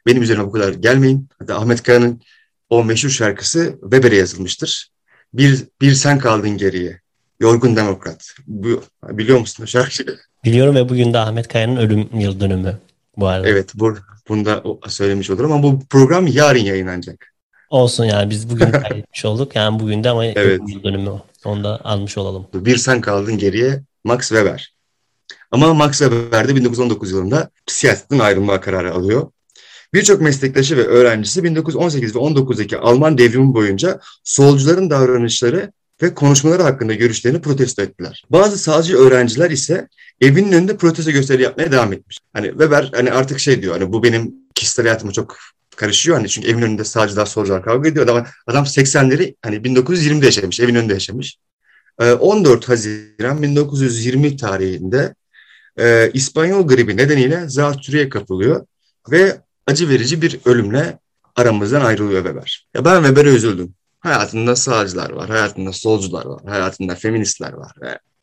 Benim 0.05 0.21
üzerine 0.21 0.45
bu 0.45 0.51
kadar 0.51 0.73
gelmeyin. 0.73 1.29
Hatta 1.39 1.57
Ahmet 1.57 1.83
Kaya'nın 1.83 2.21
o 2.69 2.83
meşhur 2.83 3.09
şarkısı 3.09 3.77
Weber'e 3.81 4.15
yazılmıştır. 4.15 4.89
Bir, 5.33 5.63
bir 5.81 5.93
sen 5.93 6.19
kaldın 6.19 6.57
geriye. 6.57 7.01
Yorgun 7.39 7.75
Demokrat. 7.75 8.33
Bu, 8.47 8.83
biliyor 9.03 9.39
musun 9.39 9.63
o 9.63 9.67
şarkıyı? 9.67 10.17
Biliyorum 10.43 10.75
ve 10.75 10.89
bugün 10.89 11.13
de 11.13 11.17
Ahmet 11.17 11.47
Kaya'nın 11.47 11.75
ölüm 11.75 12.09
yıl 12.19 12.39
dönümü 12.39 12.77
bu 13.17 13.27
arada. 13.27 13.47
Evet 13.47 13.71
bu, 13.75 13.97
bunu 14.29 14.45
da 14.45 14.63
söylemiş 14.87 15.29
olurum 15.29 15.51
ama 15.51 15.63
bu 15.63 15.79
program 15.89 16.27
yarın 16.27 16.59
yayınlanacak. 16.59 17.33
Olsun 17.69 18.05
yani 18.05 18.29
biz 18.29 18.49
bugün 18.49 18.71
kaydetmiş 18.71 19.25
olduk. 19.25 19.55
Yani 19.55 19.79
bugün 19.79 20.03
de 20.03 20.09
ama 20.09 20.25
evet. 20.25 20.61
yıl 20.67 20.83
dönümü 20.83 21.09
onu 21.47 21.63
da 21.63 21.85
almış 21.85 22.17
olalım. 22.17 22.47
Bir 22.53 22.77
sen 22.77 23.01
kaldın 23.01 23.37
geriye 23.37 23.83
Max 24.03 24.19
Weber. 24.19 24.73
Ama 25.51 25.73
Max 25.73 25.99
Weber 25.99 26.47
de 26.47 26.55
1919 26.55 27.11
yılında 27.11 27.49
siyasetten 27.67 28.19
ayrılma 28.19 28.61
kararı 28.61 28.93
alıyor. 28.93 29.31
Birçok 29.93 30.21
meslektaşı 30.21 30.77
ve 30.77 30.83
öğrencisi 30.83 31.43
1918 31.43 32.15
ve 32.15 32.19
19'daki 32.19 32.77
Alman 32.77 33.17
devrimi 33.17 33.53
boyunca 33.53 33.99
solcuların 34.23 34.89
davranışları 34.89 35.71
ve 36.01 36.13
konuşmaları 36.13 36.63
hakkında 36.63 36.93
görüşlerini 36.93 37.41
protesto 37.41 37.81
ettiler. 37.81 38.25
Bazı 38.29 38.57
sağcı 38.57 38.97
öğrenciler 38.97 39.51
ise 39.51 39.87
evinin 40.21 40.51
önünde 40.51 40.77
protesto 40.77 41.11
gösteri 41.11 41.41
yapmaya 41.41 41.71
devam 41.71 41.93
etmiş. 41.93 42.19
Hani 42.33 42.49
Weber 42.49 42.91
hani 42.95 43.11
artık 43.11 43.39
şey 43.39 43.61
diyor 43.61 43.73
hani 43.79 43.93
bu 43.93 44.03
benim 44.03 44.35
kişisel 44.55 44.85
hayatıma 44.85 45.11
çok 45.11 45.37
karışıyor. 45.77 46.17
Hani 46.17 46.29
çünkü 46.29 46.47
evin 46.47 46.61
önünde 46.61 46.83
sağcılar 46.83 47.25
solcular 47.25 47.63
kavga 47.63 47.89
ediyor. 47.89 48.07
Ama 48.07 48.25
adam 48.47 48.63
80'leri 48.63 49.35
hani 49.41 49.55
1920'de 49.55 50.25
yaşamış, 50.25 50.59
evin 50.59 50.75
önünde 50.75 50.93
yaşamış. 50.93 51.37
14 51.99 52.63
ee, 52.63 52.67
Haziran 52.67 53.41
1920 53.41 54.37
tarihinde 54.37 55.15
e, 55.79 56.11
İspanyol 56.13 56.67
gribi 56.67 56.97
nedeniyle 56.97 57.49
zatürreye 57.49 58.09
kapılıyor 58.09 58.65
ve 59.11 59.41
acı 59.67 59.89
verici 59.89 60.21
bir 60.21 60.39
ölümle 60.45 60.99
aramızdan 61.35 61.81
ayrılıyor 61.81 62.23
Weber. 62.23 62.67
Ya 62.73 62.85
ben 62.85 63.03
Weber'e 63.03 63.29
üzüldüm. 63.29 63.73
Hayatında 63.99 64.55
sağcılar 64.55 65.09
var, 65.09 65.29
hayatında 65.29 65.73
solcular 65.73 66.25
var, 66.25 66.41
hayatında 66.45 66.95
feministler 66.95 67.53
var. 67.53 67.71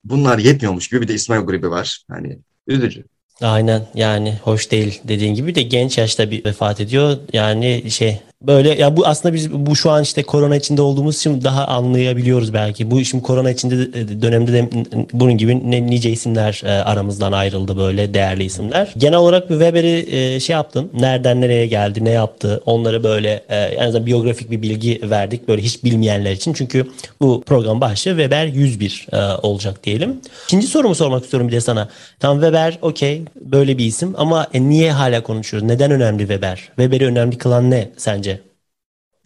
Bunlar 0.04 0.38
yetmiyormuş 0.38 0.88
gibi 0.88 1.02
bir 1.02 1.08
de 1.08 1.14
İspanyol 1.14 1.46
gribi 1.46 1.70
var. 1.70 2.04
Hani 2.11 2.38
üzücü. 2.66 3.04
Aynen 3.40 3.86
yani 3.94 4.38
hoş 4.42 4.70
değil 4.70 5.00
dediğin 5.04 5.34
gibi 5.34 5.54
de 5.54 5.62
genç 5.62 5.98
yaşta 5.98 6.30
bir 6.30 6.44
vefat 6.44 6.80
ediyor. 6.80 7.16
Yani 7.32 7.90
şey 7.90 8.20
Böyle 8.46 8.74
ya 8.74 8.96
bu 8.96 9.06
aslında 9.06 9.34
biz 9.34 9.52
bu 9.52 9.76
şu 9.76 9.90
an 9.90 10.02
işte 10.02 10.22
korona 10.22 10.56
içinde 10.56 10.82
olduğumuz 10.82 11.16
için 11.16 11.44
daha 11.44 11.66
anlayabiliyoruz 11.66 12.54
belki. 12.54 12.90
Bu 12.90 13.04
şimdi 13.04 13.24
korona 13.24 13.50
içinde 13.50 13.78
de- 13.78 14.22
dönemde 14.22 14.52
de 14.52 14.68
bunun 15.12 15.36
gibi 15.36 15.70
ne, 15.70 15.86
nice 15.86 16.10
isimler 16.10 16.62
e, 16.64 16.70
aramızdan 16.70 17.32
ayrıldı 17.32 17.76
böyle 17.76 18.14
değerli 18.14 18.44
isimler. 18.44 18.94
Genel 18.96 19.18
olarak 19.18 19.50
bir 19.50 19.54
Weber'i 19.54 20.16
e, 20.16 20.40
şey 20.40 20.54
yaptın. 20.54 20.90
Nereden 20.94 21.40
nereye 21.40 21.66
geldi, 21.66 22.04
ne 22.04 22.10
yaptı? 22.10 22.62
Onları 22.66 23.04
böyle 23.04 23.42
e, 23.48 23.56
en 23.56 23.86
azından 23.86 24.06
biyografik 24.06 24.50
bir 24.50 24.62
bilgi 24.62 25.00
verdik 25.10 25.48
böyle 25.48 25.62
hiç 25.62 25.84
bilmeyenler 25.84 26.32
için. 26.32 26.52
Çünkü 26.52 26.86
bu 27.20 27.42
program 27.46 27.80
başlığı 27.80 28.10
Weber 28.10 28.46
101 28.46 29.06
e, 29.12 29.16
olacak 29.42 29.84
diyelim. 29.84 30.20
İkinci 30.44 30.66
sorumu 30.66 30.94
sormak 30.94 31.24
istiyorum 31.24 31.48
bir 31.48 31.52
de 31.52 31.60
sana. 31.60 31.88
Tamam 32.20 32.36
Weber 32.36 32.78
okey 32.82 33.22
böyle 33.40 33.78
bir 33.78 33.84
isim 33.84 34.14
ama 34.16 34.46
e, 34.54 34.62
niye 34.62 34.92
hala 34.92 35.22
konuşuyoruz? 35.22 35.68
Neden 35.68 35.90
önemli 35.90 36.18
Weber? 36.18 36.56
Weber'i 36.66 37.06
önemli 37.06 37.38
kılan 37.38 37.70
ne 37.70 37.88
sence? 37.96 38.33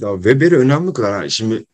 Ya 0.00 0.14
Weber'i 0.14 0.56
önemli 0.56 0.92
kılan 0.92 1.10
yani 1.10 1.30
şimdi 1.30 1.64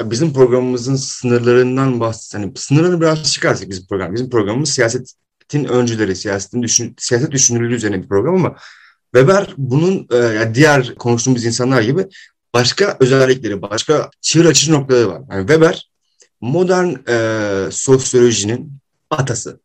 bizim 0.00 0.32
programımızın 0.32 0.96
sınırlarından 0.96 2.00
bahset 2.00 2.34
hani 2.34 2.52
sınırlarını 2.56 3.00
biraz 3.00 3.32
çıkarsak 3.32 3.70
bizim 3.70 3.86
program. 3.86 4.14
Bizim 4.14 4.30
programımız 4.30 4.70
siyasetin 4.70 5.64
öncüleri, 5.68 6.16
siyasetin 6.16 6.62
düşün, 6.62 6.96
siyaset 6.98 7.30
düşünürlüğü 7.30 7.74
üzerine 7.74 8.02
bir 8.02 8.08
program 8.08 8.34
ama 8.34 8.56
Weber 9.14 9.54
bunun 9.56 10.08
e, 10.10 10.16
yani 10.16 10.54
diğer 10.54 10.94
konuştuğumuz 10.94 11.44
insanlar 11.44 11.82
gibi 11.82 12.06
başka 12.54 12.96
özellikleri, 13.00 13.62
başka 13.62 14.10
çığır 14.20 14.44
açıcı 14.44 14.72
noktaları 14.72 15.08
var. 15.08 15.22
Yani 15.30 15.46
Weber 15.46 15.90
modern 16.40 16.94
e, 17.08 17.70
sosyolojinin 17.70 18.72
atası. 19.10 19.60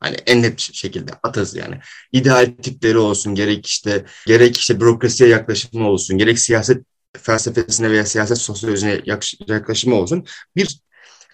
Hani 0.00 0.16
en 0.26 0.42
net 0.42 0.60
şekilde 0.60 1.12
atası 1.22 1.58
yani. 1.58 1.80
İdeal 2.12 2.46
tipleri 2.62 2.98
olsun, 2.98 3.34
gerek 3.34 3.66
işte 3.66 4.04
gerek 4.26 4.56
işte 4.56 4.80
bürokrasiye 4.80 5.30
yaklaşımı 5.30 5.88
olsun, 5.88 6.18
gerek 6.18 6.38
siyaset 6.38 6.84
felsefesine 7.16 7.90
veya 7.90 8.06
siyaset 8.06 8.38
sosyolojisine 8.38 9.00
yaklaşımı 9.48 9.94
olsun. 9.94 10.24
Bir 10.56 10.80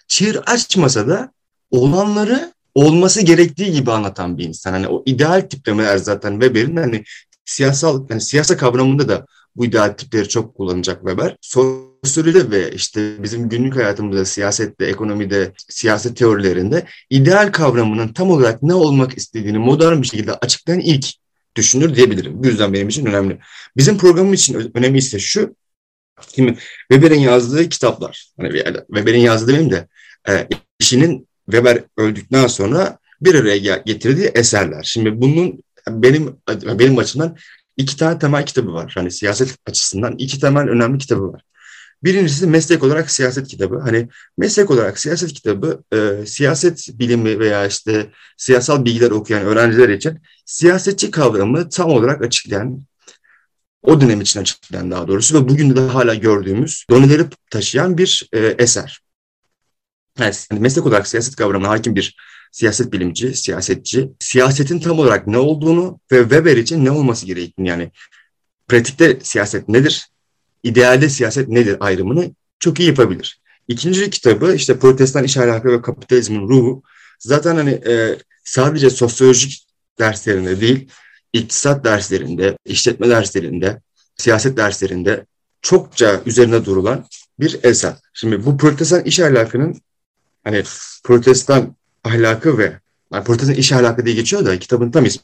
çığır 0.07 0.35
açmasa 0.35 1.07
da 1.07 1.31
olanları 1.71 2.53
olması 2.75 3.21
gerektiği 3.21 3.71
gibi 3.71 3.91
anlatan 3.91 4.37
bir 4.37 4.43
insan. 4.43 4.71
Hani 4.71 4.87
o 4.87 5.03
ideal 5.05 5.41
tiplemeler 5.41 5.97
zaten 5.97 6.31
Weber'in 6.31 6.75
hani 6.75 7.03
siyasal 7.45 8.05
yani 8.09 8.21
siyasa 8.21 8.57
kavramında 8.57 9.09
da 9.09 9.25
bu 9.55 9.65
ideal 9.65 9.89
tipleri 9.89 10.29
çok 10.29 10.55
kullanacak 10.55 10.99
Weber. 10.99 11.37
Sosyolojide 11.41 12.51
ve 12.51 12.71
işte 12.71 13.23
bizim 13.23 13.49
günlük 13.49 13.75
hayatımızda, 13.75 14.25
siyasette, 14.25 14.85
ekonomide, 14.85 15.53
siyaset 15.69 16.17
teorilerinde 16.17 16.85
ideal 17.09 17.51
kavramının 17.51 18.07
tam 18.07 18.31
olarak 18.31 18.63
ne 18.63 18.73
olmak 18.73 19.17
istediğini 19.17 19.57
modern 19.57 20.01
bir 20.01 20.07
şekilde 20.07 20.33
açıklayan 20.33 20.79
ilk 20.79 21.05
düşünür 21.55 21.95
diyebilirim. 21.95 22.43
Bu 22.43 22.47
yüzden 22.47 22.73
benim 22.73 22.89
için 22.89 23.05
önemli. 23.05 23.39
Bizim 23.77 23.97
programım 23.97 24.33
için 24.33 24.71
önemli 24.73 24.97
ise 24.97 25.19
şu, 25.19 25.55
Şimdi 26.35 26.57
Weber'in 26.91 27.19
yazdığı 27.19 27.69
kitaplar, 27.69 28.27
hani 28.37 28.63
Weber'in 28.87 29.19
yazdığı 29.19 29.47
demeyeyim 29.47 29.71
de 29.71 29.87
e, 30.29 30.47
işinin 30.79 31.27
Weber 31.45 31.83
öldükten 31.97 32.47
sonra 32.47 32.97
bir 33.21 33.35
araya 33.35 33.77
getirdiği 33.77 34.31
eserler. 34.35 34.83
Şimdi 34.83 35.21
bunun 35.21 35.63
benim 35.89 36.37
benim 36.65 36.97
açımdan 36.97 37.37
iki 37.77 37.97
tane 37.97 38.19
temel 38.19 38.45
kitabı 38.45 38.73
var. 38.73 38.91
Hani 38.95 39.11
siyaset 39.11 39.57
açısından 39.67 40.15
iki 40.17 40.39
temel 40.39 40.69
önemli 40.69 40.97
kitabı 40.97 41.33
var. 41.33 41.41
Birincisi 42.03 42.47
meslek 42.47 42.83
olarak 42.83 43.11
siyaset 43.11 43.47
kitabı. 43.47 43.79
Hani 43.79 44.09
meslek 44.37 44.71
olarak 44.71 44.99
siyaset 44.99 45.33
kitabı 45.33 45.83
e, 45.93 46.25
siyaset 46.25 46.89
bilimi 46.93 47.39
veya 47.39 47.65
işte 47.65 48.09
siyasal 48.37 48.85
bilgiler 48.85 49.11
okuyan 49.11 49.43
öğrenciler 49.43 49.89
için 49.89 50.19
siyasetçi 50.45 51.11
kavramını 51.11 51.69
tam 51.69 51.89
olarak 51.89 52.21
açıklayan 52.21 52.85
o 53.85 54.01
dönem 54.01 54.21
için 54.21 54.39
açıklayan 54.39 54.91
daha 54.91 55.07
doğrusu 55.07 55.39
ve 55.39 55.49
bugün 55.49 55.75
de 55.75 55.79
hala 55.79 56.15
gördüğümüz 56.15 56.85
doneleri 56.89 57.23
taşıyan 57.51 57.97
bir 57.97 58.29
e, 58.33 58.39
eser. 58.39 59.01
Yani 60.19 60.33
meslek 60.51 60.85
olarak 60.85 61.07
siyaset 61.07 61.35
kavramına 61.35 61.69
hakim 61.69 61.95
bir 61.95 62.15
siyaset 62.51 62.93
bilimci, 62.93 63.35
siyasetçi, 63.35 64.09
siyasetin 64.19 64.79
tam 64.79 64.99
olarak 64.99 65.27
ne 65.27 65.37
olduğunu 65.37 65.99
ve 66.11 66.21
Weber 66.21 66.57
için 66.57 66.85
ne 66.85 66.91
olması 66.91 67.25
gerektiğini 67.25 67.67
yani 67.67 67.91
pratikte 68.67 69.19
siyaset 69.21 69.69
nedir, 69.69 70.07
idealde 70.63 71.09
siyaset 71.09 71.47
nedir 71.47 71.77
ayrımını 71.79 72.31
çok 72.59 72.79
iyi 72.79 72.87
yapabilir. 72.87 73.41
İkinci 73.67 74.09
kitabı 74.09 74.55
işte 74.55 74.79
Protestan 74.79 75.23
İş 75.23 75.37
Ahlakı 75.37 75.71
ve 75.71 75.81
Kapitalizmin 75.81 76.49
Ruhu. 76.49 76.83
Zaten 77.19 77.55
hani 77.55 77.71
e, 77.71 78.17
sadece 78.43 78.89
sosyolojik 78.89 79.65
derslerinde 79.99 80.61
değil, 80.61 80.89
iktisat 81.35 81.83
derslerinde, 81.83 82.57
işletme 82.65 83.09
derslerinde, 83.09 83.81
siyaset 84.17 84.57
derslerinde 84.57 85.25
çokça 85.61 86.21
üzerine 86.25 86.65
durulan 86.65 87.05
bir 87.39 87.59
eser. 87.63 87.93
Şimdi 88.13 88.45
bu 88.45 88.57
protestan 88.57 89.03
iş 89.03 89.19
ahlakının 89.19 89.81
hani 90.43 90.63
protestan 91.03 91.75
ahlakı 92.03 92.57
ve 92.57 92.79
yani 93.13 93.23
protestan 93.23 93.55
iş 93.55 93.71
ahlakı 93.71 94.05
diye 94.05 94.15
geçiyor 94.15 94.45
da 94.45 94.59
kitabın 94.59 94.91
tam 94.91 95.05
ismi 95.05 95.23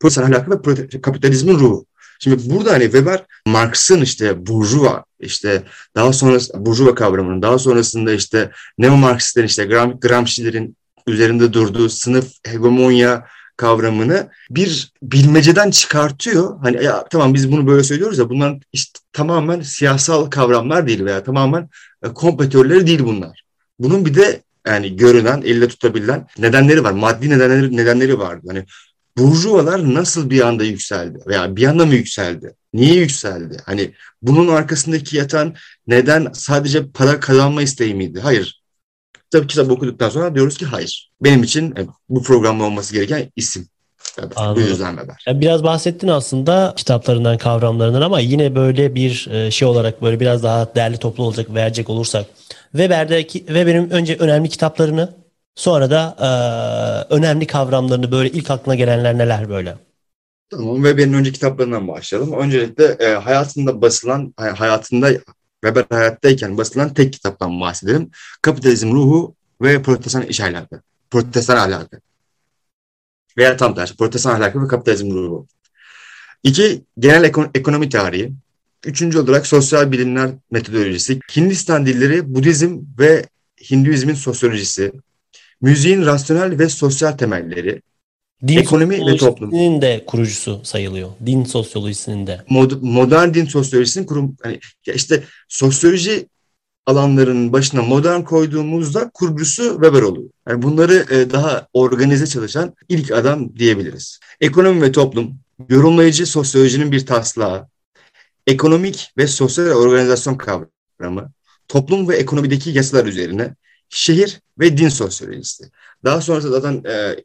protestan 0.00 0.22
ahlakı 0.22 0.50
ve 0.50 1.00
kapitalizmin 1.00 1.54
ruhu. 1.54 1.86
Şimdi 2.20 2.50
burada 2.50 2.72
hani 2.72 2.84
Weber 2.84 3.24
Marx'ın 3.46 4.00
işte 4.00 4.46
burjuva 4.46 5.04
işte 5.20 5.62
daha 5.94 6.12
sonra 6.12 6.38
burjuva 6.54 6.94
kavramının 6.94 7.42
daha 7.42 7.58
sonrasında 7.58 8.12
işte 8.12 8.50
neo-Marksistlerin 8.78 9.46
işte 9.46 9.64
Gram, 9.64 10.00
Gramsci'lerin 10.00 10.76
üzerinde 11.06 11.52
durduğu 11.52 11.88
sınıf 11.88 12.32
hegemonya 12.46 13.26
kavramını 13.58 14.28
bir 14.50 14.92
bilmeceden 15.02 15.70
çıkartıyor. 15.70 16.58
Hani 16.62 16.84
ya 16.84 17.04
tamam 17.10 17.34
biz 17.34 17.52
bunu 17.52 17.66
böyle 17.66 17.84
söylüyoruz 17.84 18.18
ya 18.18 18.30
bunlar 18.30 18.58
işte 18.72 18.98
tamamen 19.12 19.60
siyasal 19.60 20.26
kavramlar 20.26 20.86
değil 20.86 21.04
veya 21.04 21.24
tamamen 21.24 21.68
e, 22.02 22.08
kompetörleri 22.08 22.86
değil 22.86 23.04
bunlar. 23.04 23.42
Bunun 23.78 24.06
bir 24.06 24.14
de 24.14 24.42
yani 24.66 24.96
görünen, 24.96 25.42
elle 25.42 25.68
tutabilen 25.68 26.26
nedenleri 26.38 26.84
var. 26.84 26.92
Maddi 26.92 27.30
nedenleri, 27.30 27.76
nedenleri 27.76 28.18
vardı. 28.18 28.46
Hani 28.48 28.64
burjuvalar 29.18 29.94
nasıl 29.94 30.30
bir 30.30 30.40
anda 30.40 30.64
yükseldi 30.64 31.18
veya 31.26 31.56
bir 31.56 31.64
anda 31.66 31.86
mı 31.86 31.94
yükseldi? 31.94 32.54
Niye 32.72 32.94
yükseldi? 32.94 33.56
Hani 33.66 33.94
bunun 34.22 34.48
arkasındaki 34.48 35.16
yatan 35.16 35.54
neden 35.86 36.28
sadece 36.34 36.90
para 36.90 37.20
kazanma 37.20 37.62
isteği 37.62 37.94
miydi? 37.94 38.20
Hayır. 38.20 38.57
Tabii 39.30 39.46
kitap 39.46 39.70
okuduktan 39.70 40.08
sonra 40.08 40.34
diyoruz 40.34 40.56
ki 40.56 40.66
hayır. 40.66 41.10
Benim 41.20 41.42
için 41.42 41.70
e, 41.76 41.86
bu 42.08 42.22
programda 42.22 42.64
olması 42.64 42.94
gereken 42.94 43.32
isim. 43.36 43.68
Bu 44.54 44.60
yüzden 44.60 44.96
Weber. 44.96 45.40
Biraz 45.40 45.64
bahsettin 45.64 46.08
aslında 46.08 46.74
kitaplarından, 46.76 47.38
kavramlarından 47.38 48.02
ama 48.02 48.20
yine 48.20 48.54
böyle 48.54 48.94
bir 48.94 49.28
e, 49.30 49.50
şey 49.50 49.68
olarak 49.68 50.02
böyle 50.02 50.20
biraz 50.20 50.42
daha 50.42 50.74
değerli 50.74 50.96
toplu 50.96 51.24
olacak 51.24 51.54
verecek 51.54 51.90
olursak 51.90 52.26
Weber'deki 52.72 53.38
Weber'in 53.38 53.90
önce 53.90 54.16
önemli 54.16 54.48
kitaplarını 54.48 55.14
sonra 55.56 55.90
da 55.90 56.16
e, 56.20 57.14
önemli 57.14 57.46
kavramlarını 57.46 58.12
böyle 58.12 58.30
ilk 58.30 58.50
aklına 58.50 58.74
gelenler 58.74 59.18
neler 59.18 59.48
böyle? 59.48 59.76
Tamam 60.50 60.76
Weber'in 60.76 61.12
önce 61.12 61.32
kitaplarından 61.32 61.88
başlayalım. 61.88 62.32
Öncelikle 62.32 62.84
e, 62.84 63.14
hayatında 63.14 63.82
basılan, 63.82 64.34
hayatında 64.36 65.10
Weber 65.64 65.84
hayattayken 65.90 66.58
basılan 66.58 66.94
tek 66.94 67.12
kitaptan 67.12 67.60
bahsedelim. 67.60 68.10
Kapitalizm 68.42 68.92
ruhu 68.92 69.34
ve 69.62 69.82
protestan 69.82 70.22
iş 70.22 70.40
ahlakı. 70.40 70.82
Protestan 71.10 71.56
ahlakı. 71.56 72.00
Veya 73.38 73.56
tam 73.56 73.74
tersi 73.74 73.96
protestan 73.96 74.34
ahlakı 74.34 74.62
ve 74.62 74.68
kapitalizm 74.68 75.10
ruhu. 75.10 75.46
İki, 76.42 76.84
genel 76.98 77.24
ekon 77.24 77.50
ekonomi 77.54 77.88
tarihi. 77.88 78.32
Üçüncü 78.84 79.18
olarak 79.18 79.46
sosyal 79.46 79.92
bilimler 79.92 80.30
metodolojisi. 80.50 81.20
Hindistan 81.36 81.86
dilleri, 81.86 82.34
Budizm 82.34 82.78
ve 82.98 83.26
Hinduizmin 83.70 84.14
sosyolojisi. 84.14 84.92
Müziğin 85.60 86.06
rasyonel 86.06 86.58
ve 86.58 86.68
sosyal 86.68 87.12
temelleri. 87.12 87.82
Din 88.46 88.58
ekonomi 88.58 89.06
ve 89.06 89.16
toplum. 89.16 89.52
de 89.82 90.04
kurucusu 90.06 90.60
sayılıyor. 90.64 91.10
Din 91.26 91.44
sosyolojisinin 91.44 92.26
de. 92.26 92.44
Mod, 92.48 92.72
modern 92.82 93.34
din 93.34 93.44
sosyolojisinin 93.44 94.06
kurum 94.06 94.36
hani 94.42 94.60
işte 94.86 95.24
sosyoloji 95.48 96.28
alanlarının 96.86 97.52
başına 97.52 97.82
modern 97.82 98.22
koyduğumuzda 98.22 99.10
kurucusu 99.14 99.72
Weber 99.72 100.02
oluyor. 100.02 100.30
Yani 100.48 100.62
bunları 100.62 101.06
e, 101.10 101.30
daha 101.30 101.66
organize 101.72 102.26
çalışan 102.26 102.74
ilk 102.88 103.10
adam 103.10 103.56
diyebiliriz. 103.56 104.20
Ekonomi 104.40 104.82
ve 104.82 104.92
toplum, 104.92 105.38
yorumlayıcı 105.68 106.26
sosyolojinin 106.26 106.92
bir 106.92 107.06
taslağı, 107.06 107.68
ekonomik 108.46 109.12
ve 109.16 109.26
sosyal 109.26 109.66
organizasyon 109.66 110.34
kavramı, 110.34 111.32
toplum 111.68 112.08
ve 112.08 112.16
ekonomideki 112.16 112.70
yasalar 112.70 113.06
üzerine 113.06 113.54
şehir 113.88 114.40
ve 114.58 114.78
din 114.78 114.88
sosyolojisi. 114.88 115.64
Daha 116.04 116.20
sonrasında 116.20 116.60
zaten 116.60 116.90
e, 116.90 117.16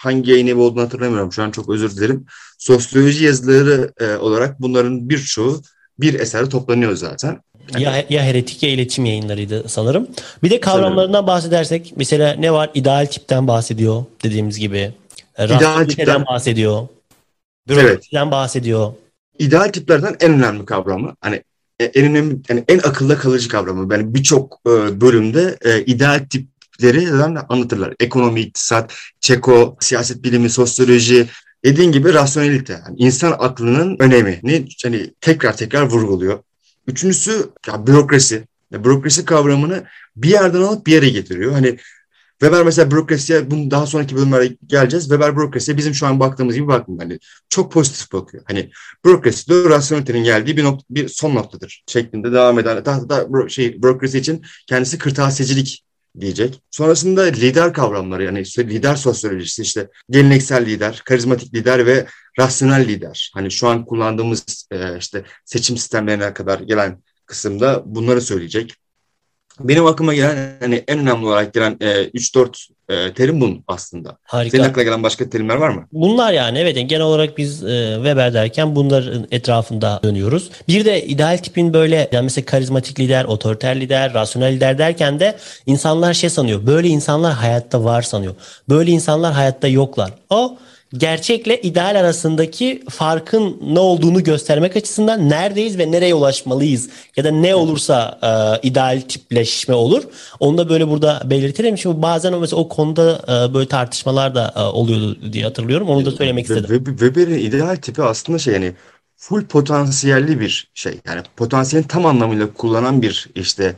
hangi 0.00 0.30
yayın 0.30 0.46
evi 0.46 0.60
olduğunu 0.60 0.82
hatırlamıyorum. 0.82 1.32
Şu 1.32 1.42
an 1.42 1.50
çok 1.50 1.68
özür 1.68 1.96
dilerim. 1.96 2.26
Sosyoloji 2.58 3.24
yazıları 3.24 3.92
e, 4.00 4.16
olarak 4.16 4.60
bunların 4.60 5.08
birçoğu 5.08 5.62
bir 5.98 6.20
eserde 6.20 6.48
toplanıyor 6.48 6.96
zaten. 6.96 7.40
Ya, 7.78 8.04
ya 8.10 8.22
heretik 8.22 8.62
ya 8.62 8.70
iletişim 8.70 9.04
yayınlarıydı 9.04 9.68
sanırım. 9.68 10.08
Bir 10.42 10.50
de 10.50 10.60
kavramlarından 10.60 11.26
bahsedersek 11.26 11.92
mesela 11.96 12.34
ne 12.34 12.52
var? 12.52 12.70
İdeal 12.74 13.06
tipten 13.06 13.48
bahsediyor 13.48 14.04
dediğimiz 14.24 14.58
gibi. 14.58 14.92
İdeal 15.38 15.84
tipten 15.84 16.26
bahsediyor. 16.26 16.88
Evet. 17.70 18.04
bahsediyor. 18.14 18.92
ideal 19.38 19.68
tiplerden 19.68 20.16
en 20.20 20.32
önemli 20.32 20.64
kavramı. 20.64 21.14
Hani 21.20 21.42
e, 21.80 21.84
en 21.84 22.04
önemli, 22.04 22.36
yani 22.48 22.64
en 22.68 22.78
akılda 22.78 23.18
kalıcı 23.18 23.48
kavramı. 23.48 23.94
Yani 23.94 24.14
birçok 24.14 24.60
e, 24.66 25.00
bölümde 25.00 25.56
e, 25.64 25.82
ideal 25.84 26.26
tipleri 26.80 27.10
anlatırlar. 27.48 27.94
Ekonomi, 28.00 28.40
iktisat, 28.40 28.94
çeko, 29.20 29.76
siyaset 29.80 30.24
bilimi, 30.24 30.50
sosyoloji, 30.50 31.26
dediğin 31.64 31.92
gibi 31.92 32.14
rasyonelite. 32.14 32.72
Yani 32.72 32.96
insan 32.98 33.36
aklının 33.38 33.96
önemini 33.98 34.68
hani 34.82 35.14
tekrar 35.20 35.56
tekrar 35.56 35.82
vurguluyor. 35.82 36.38
Üçüncüsü 36.86 37.50
ya, 37.68 37.86
bürokrasi. 37.86 38.44
Ya, 38.70 38.84
bürokrasi 38.84 39.24
kavramını 39.24 39.84
bir 40.16 40.28
yerden 40.28 40.62
alıp 40.62 40.86
bir 40.86 40.92
yere 40.92 41.08
getiriyor. 41.08 41.52
Hani 41.52 41.76
Weber 42.40 42.64
mesela 42.64 42.90
bürokrasiye 42.90 43.50
bunu 43.50 43.70
daha 43.70 43.86
sonraki 43.86 44.16
bölümlere 44.16 44.56
geleceğiz. 44.66 45.04
Weber 45.04 45.36
bürokrasiye 45.36 45.76
bizim 45.76 45.94
şu 45.94 46.06
an 46.06 46.20
baktığımız 46.20 46.54
gibi 46.54 46.68
bakmıyor. 46.68 47.02
Hani 47.02 47.18
çok 47.48 47.72
pozitif 47.72 48.12
bakıyor. 48.12 48.44
Hani 48.46 48.70
bürokrasi 49.04 49.48
de 49.48 49.70
rasyonelitenin 49.70 50.24
geldiği 50.24 50.56
bir, 50.56 50.64
nokta, 50.64 50.84
bir 50.90 51.08
son 51.08 51.34
noktadır 51.34 51.82
şeklinde 51.86 52.32
devam 52.32 52.58
eden. 52.58 52.84
Daha 52.84 53.08
da 53.08 53.48
şey 53.48 53.82
bürokrasi 53.82 54.18
için 54.18 54.42
kendisi 54.66 54.98
kırtasiyecilik 54.98 55.84
diyecek. 56.20 56.62
Sonrasında 56.70 57.22
lider 57.22 57.72
kavramları 57.72 58.24
yani 58.24 58.40
işte 58.40 58.68
lider 58.68 58.96
sosyolojisi 58.96 59.62
işte 59.62 59.88
geleneksel 60.10 60.66
lider, 60.66 61.02
karizmatik 61.04 61.54
lider 61.54 61.86
ve 61.86 62.06
rasyonel 62.38 62.88
lider. 62.88 63.30
Hani 63.34 63.50
şu 63.50 63.68
an 63.68 63.84
kullandığımız 63.84 64.66
e, 64.70 64.98
işte 64.98 65.24
seçim 65.44 65.76
sistemlerine 65.76 66.34
kadar 66.34 66.60
gelen 66.60 67.02
kısımda 67.26 67.82
bunları 67.86 68.20
söyleyecek. 68.20 68.74
Benim 69.64 69.86
aklıma 69.86 70.14
gelen 70.14 70.56
hani 70.60 70.84
en 70.88 70.98
önemli 70.98 71.26
olarak 71.26 71.54
gelen 71.54 71.76
e, 71.80 71.86
3-4 71.86 72.68
e, 72.88 73.12
terim 73.12 73.40
bunun 73.40 73.64
aslında. 73.68 74.16
Harika. 74.22 74.56
Senin 74.56 74.68
aklına 74.68 74.84
gelen 74.84 75.02
başka 75.02 75.30
terimler 75.30 75.56
var 75.56 75.68
mı? 75.68 75.86
Bunlar 75.92 76.32
yani 76.32 76.58
evet 76.58 76.88
genel 76.88 77.02
olarak 77.02 77.38
biz 77.38 77.64
e, 77.64 77.92
Weber 77.96 78.34
derken 78.34 78.76
bunların 78.76 79.26
etrafında 79.30 80.00
dönüyoruz. 80.02 80.50
Bir 80.68 80.84
de 80.84 81.06
ideal 81.06 81.38
tipin 81.38 81.72
böyle 81.72 82.08
yani 82.12 82.24
mesela 82.24 82.44
karizmatik 82.44 83.00
lider, 83.00 83.24
otoriter 83.24 83.80
lider, 83.80 84.14
rasyonel 84.14 84.52
lider 84.52 84.78
derken 84.78 85.20
de 85.20 85.36
insanlar 85.66 86.14
şey 86.14 86.30
sanıyor. 86.30 86.66
Böyle 86.66 86.88
insanlar 86.88 87.32
hayatta 87.32 87.84
var 87.84 88.02
sanıyor. 88.02 88.34
Böyle 88.68 88.90
insanlar 88.90 89.32
hayatta 89.32 89.68
yoklar. 89.68 90.10
O 90.30 90.58
gerçekle 90.94 91.60
ideal 91.60 92.00
arasındaki 92.00 92.82
farkın 92.90 93.58
ne 93.62 93.78
olduğunu 93.78 94.24
göstermek 94.24 94.76
açısından 94.76 95.30
neredeyiz 95.30 95.78
ve 95.78 95.92
nereye 95.92 96.14
ulaşmalıyız 96.14 96.88
ya 97.16 97.24
da 97.24 97.30
ne 97.30 97.54
olursa 97.54 98.18
e, 98.22 98.68
ideal 98.68 99.00
tipleşme 99.08 99.74
olur. 99.74 100.02
Onu 100.40 100.58
da 100.58 100.68
böyle 100.68 100.88
burada 100.88 101.22
belirtelim. 101.24 101.78
Şimdi 101.78 102.02
bazen 102.02 102.38
mesela 102.38 102.60
o 102.60 102.68
konuda 102.68 103.22
e, 103.22 103.54
böyle 103.54 103.68
tartışmalar 103.68 104.34
da 104.34 104.54
e, 104.56 104.60
oluyordu 104.60 105.32
diye 105.32 105.44
hatırlıyorum. 105.44 105.88
Onu 105.88 106.04
da 106.04 106.10
söylemek 106.10 106.50
istedim. 106.50 106.84
Weber'in 106.84 107.38
ideal 107.38 107.76
tipi 107.76 108.02
aslında 108.02 108.38
şey 108.38 108.54
yani 108.54 108.72
full 109.16 109.44
potansiyelli 109.44 110.40
bir 110.40 110.70
şey. 110.74 111.00
Yani 111.06 111.22
potansiyelin 111.36 111.88
tam 111.88 112.06
anlamıyla 112.06 112.52
kullanan 112.52 113.02
bir 113.02 113.28
işte 113.34 113.74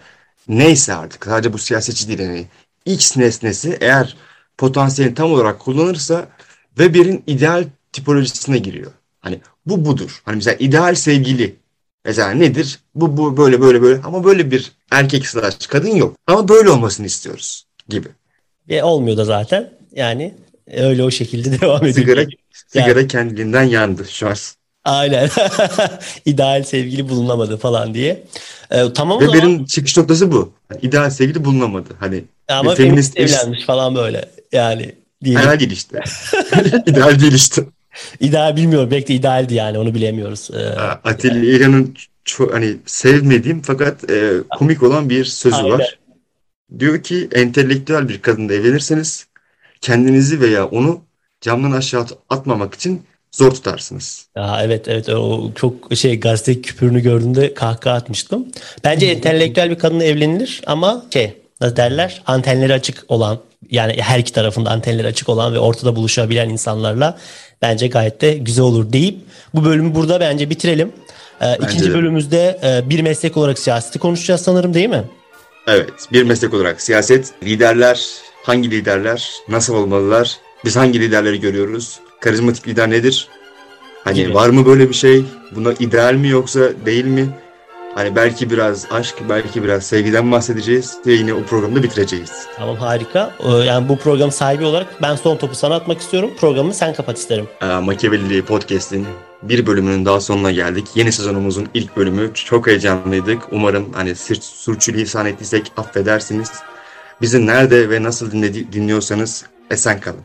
neyse 0.49 0.95
artık 0.95 1.25
sadece 1.25 1.53
bu 1.53 1.59
siyasetçi 1.59 2.09
değil 2.09 2.19
yani 2.19 2.47
X 2.87 3.17
nesnesi 3.17 3.79
eğer 3.81 4.17
potansiyelini 4.59 5.15
tam 5.15 5.33
olarak 5.33 5.59
kullanırsa 5.61 6.27
Weber'in 6.77 7.25
ideal 7.27 7.65
tipolojisine 7.93 8.59
giriyor. 8.59 8.93
Hani 9.21 9.41
bu 9.67 9.85
budur. 9.85 10.23
Hani 10.25 10.37
mesela 10.37 10.57
ideal 10.59 10.95
sevgili 10.95 11.57
mesela 12.05 12.31
nedir? 12.31 12.79
Bu, 12.95 13.17
bu 13.17 13.37
böyle 13.37 13.61
böyle 13.61 13.83
böyle 13.83 14.01
ama 14.03 14.25
böyle 14.25 14.51
bir 14.51 14.73
erkek 14.91 15.27
slash 15.27 15.67
kadın 15.67 15.97
yok. 15.97 16.17
Ama 16.27 16.49
böyle 16.49 16.71
olmasını 16.71 17.07
istiyoruz 17.07 17.67
gibi. 17.89 18.09
Ve 18.69 18.85
olmuyor 18.85 19.17
da 19.17 19.25
zaten. 19.25 19.73
Yani 19.93 20.35
öyle 20.67 21.05
o 21.05 21.11
şekilde 21.11 21.61
devam 21.61 21.85
ediyor. 21.85 22.07
Sigara, 22.07 22.27
sigara 22.69 23.01
yani. 23.01 23.09
kendiliğinden 23.09 23.63
yandı 23.63 24.05
şu 24.11 24.29
an. 24.29 24.37
Aynen. 24.85 25.31
İdeal 26.25 26.63
sevgili 26.63 27.09
bulunamadı 27.09 27.57
falan 27.57 27.95
diye. 27.95 28.25
Ee, 28.71 28.93
tamam 28.95 29.21
Ve 29.21 29.33
benim 29.33 29.65
çıkış 29.65 29.97
noktası 29.97 30.33
bu. 30.33 30.53
İdeal 30.83 31.11
sevgili 31.11 31.45
bulunamadı. 31.45 31.89
Hani 32.01 32.25
ama 32.49 32.75
feminist 32.75 33.19
evlenmiş 33.19 33.65
falan 33.65 33.95
böyle. 33.95 34.29
Yani 34.53 34.95
Diyelim. 35.25 35.43
İdeal 35.43 35.61
değil 35.61 35.71
işte. 35.71 36.01
ideal 36.87 37.21
değil 37.21 37.33
işte. 37.33 37.65
İdeal 38.21 38.57
bilmiyorum. 38.57 38.91
Belki 38.91 39.09
de 39.09 39.15
idealdi 39.15 39.55
yani 39.55 39.79
onu 39.79 39.95
bilemiyoruz. 39.95 40.51
Ee, 40.55 40.67
Atilla 41.05 41.37
İlhan'ın 41.39 41.95
çok 42.25 42.55
hani 42.55 42.77
sevmediğim 42.87 43.63
fakat 43.63 44.11
e, 44.11 44.33
komik 44.59 44.83
olan 44.83 45.11
bir 45.11 45.25
sözü 45.25 45.57
Aynen. 45.57 45.71
var. 45.71 45.99
Diyor 46.79 47.03
ki 47.03 47.29
entelektüel 47.33 48.09
bir 48.09 48.23
kadınla 48.23 48.55
evlenirseniz 48.55 49.27
kendinizi 49.81 50.41
veya 50.41 50.67
onu 50.67 51.01
camdan 51.41 51.73
aşağı 51.73 52.07
atmamak 52.31 52.75
için 52.75 53.03
zor 53.33 53.51
tutarsınız. 53.51 54.27
Ya 54.37 54.61
evet 54.63 54.89
evet 54.89 55.09
o 55.09 55.53
çok 55.55 55.75
şey 55.95 56.21
gazete 56.21 56.63
küpürünü 56.63 57.01
gördüğümde 57.01 57.55
kahkaha 57.55 57.95
atmıştım. 57.95 58.47
Bence 58.85 59.07
entelektüel 59.07 59.71
bir 59.71 59.79
kadınla 59.79 60.05
evlenilir 60.05 60.63
ama 60.67 61.07
şey 61.13 61.43
derler 61.63 62.23
antenleri 62.27 62.73
açık 62.73 63.05
olan 63.09 63.39
yani 63.71 63.97
her 64.01 64.19
iki 64.19 64.33
tarafında 64.33 64.71
antenleri 64.71 65.07
açık 65.07 65.29
olan 65.29 65.55
ve 65.55 65.59
ortada 65.59 65.97
buluşabilen 65.97 66.49
insanlarla 66.49 67.19
bence 67.63 67.87
gayet 67.87 68.21
de 68.21 68.35
güzel 68.35 68.65
olur 68.65 68.93
deyip 68.93 69.19
bu 69.55 69.65
bölümü 69.65 69.95
burada 69.95 70.21
bence 70.21 70.51
bitirelim. 70.51 70.93
Ee, 71.41 71.57
ikinci 71.57 71.91
de. 71.91 71.95
bölümümüzde 71.95 72.61
e, 72.65 72.91
bir 72.91 73.01
meslek 73.01 73.37
olarak 73.37 73.59
siyaseti 73.59 73.99
konuşacağız 73.99 74.41
sanırım 74.41 74.75
değil 74.75 74.89
mi? 74.89 75.05
Evet 75.67 75.91
bir 76.13 76.23
meslek 76.23 76.55
olarak 76.55 76.81
siyaset, 76.81 77.31
liderler, 77.43 78.07
hangi 78.43 78.71
liderler, 78.71 79.31
nasıl 79.49 79.75
olmalılar, 79.75 80.37
biz 80.65 80.77
hangi 80.77 81.01
liderleri 81.01 81.41
görüyoruz, 81.41 82.01
karizmatik 82.21 82.69
lider 82.69 82.91
nedir? 82.91 83.29
Hani 84.05 84.17
Gibi. 84.17 84.35
var 84.35 84.49
mı 84.49 84.67
böyle 84.67 84.89
bir 84.89 84.95
şey? 84.95 85.25
Buna 85.55 85.73
ideal 85.73 86.15
mi 86.15 86.29
yoksa 86.29 86.61
değil 86.87 87.05
mi? 87.05 87.29
Hani 87.95 88.17
belki 88.17 88.51
biraz 88.51 88.87
aşk, 88.91 89.15
belki 89.29 89.65
biraz 89.65 89.87
sevgiden 89.87 90.33
bahsedeceğiz 90.33 90.99
ve 91.07 91.13
yine 91.13 91.35
o 91.35 91.43
programda 91.43 91.83
bitireceğiz. 91.83 92.47
Tamam 92.57 92.77
harika. 92.77 93.31
Ee, 93.45 93.51
yani 93.51 93.89
bu 93.89 93.99
program 93.99 94.31
sahibi 94.31 94.65
olarak 94.65 95.03
ben 95.03 95.17
son 95.17 95.37
topu 95.37 95.55
sana 95.55 95.75
atmak 95.75 96.01
istiyorum. 96.01 96.31
Programı 96.41 96.75
sen 96.75 96.95
kapat 96.95 97.19
isterim. 97.19 97.49
Ee, 97.63 97.67
Machiavelli 97.67 98.45
Podcast'in 98.45 99.07
bir 99.43 99.67
bölümünün 99.67 100.05
daha 100.05 100.21
sonuna 100.21 100.51
geldik. 100.51 100.87
Yeni 100.95 101.13
sezonumuzun 101.13 101.69
ilk 101.75 101.97
bölümü. 101.97 102.31
Çok 102.35 102.67
heyecanlıydık. 102.67 103.43
Umarım 103.51 103.93
hani 103.93 104.15
sürçülisan 104.41 105.27
ettiysek 105.27 105.73
affedersiniz. 105.77 106.51
Bizi 107.21 107.47
nerede 107.47 107.91
ve 107.91 108.03
nasıl 108.03 108.31
dinledi, 108.33 108.73
dinliyorsanız 108.73 109.45
esen 109.71 110.01
kalın. 110.01 110.21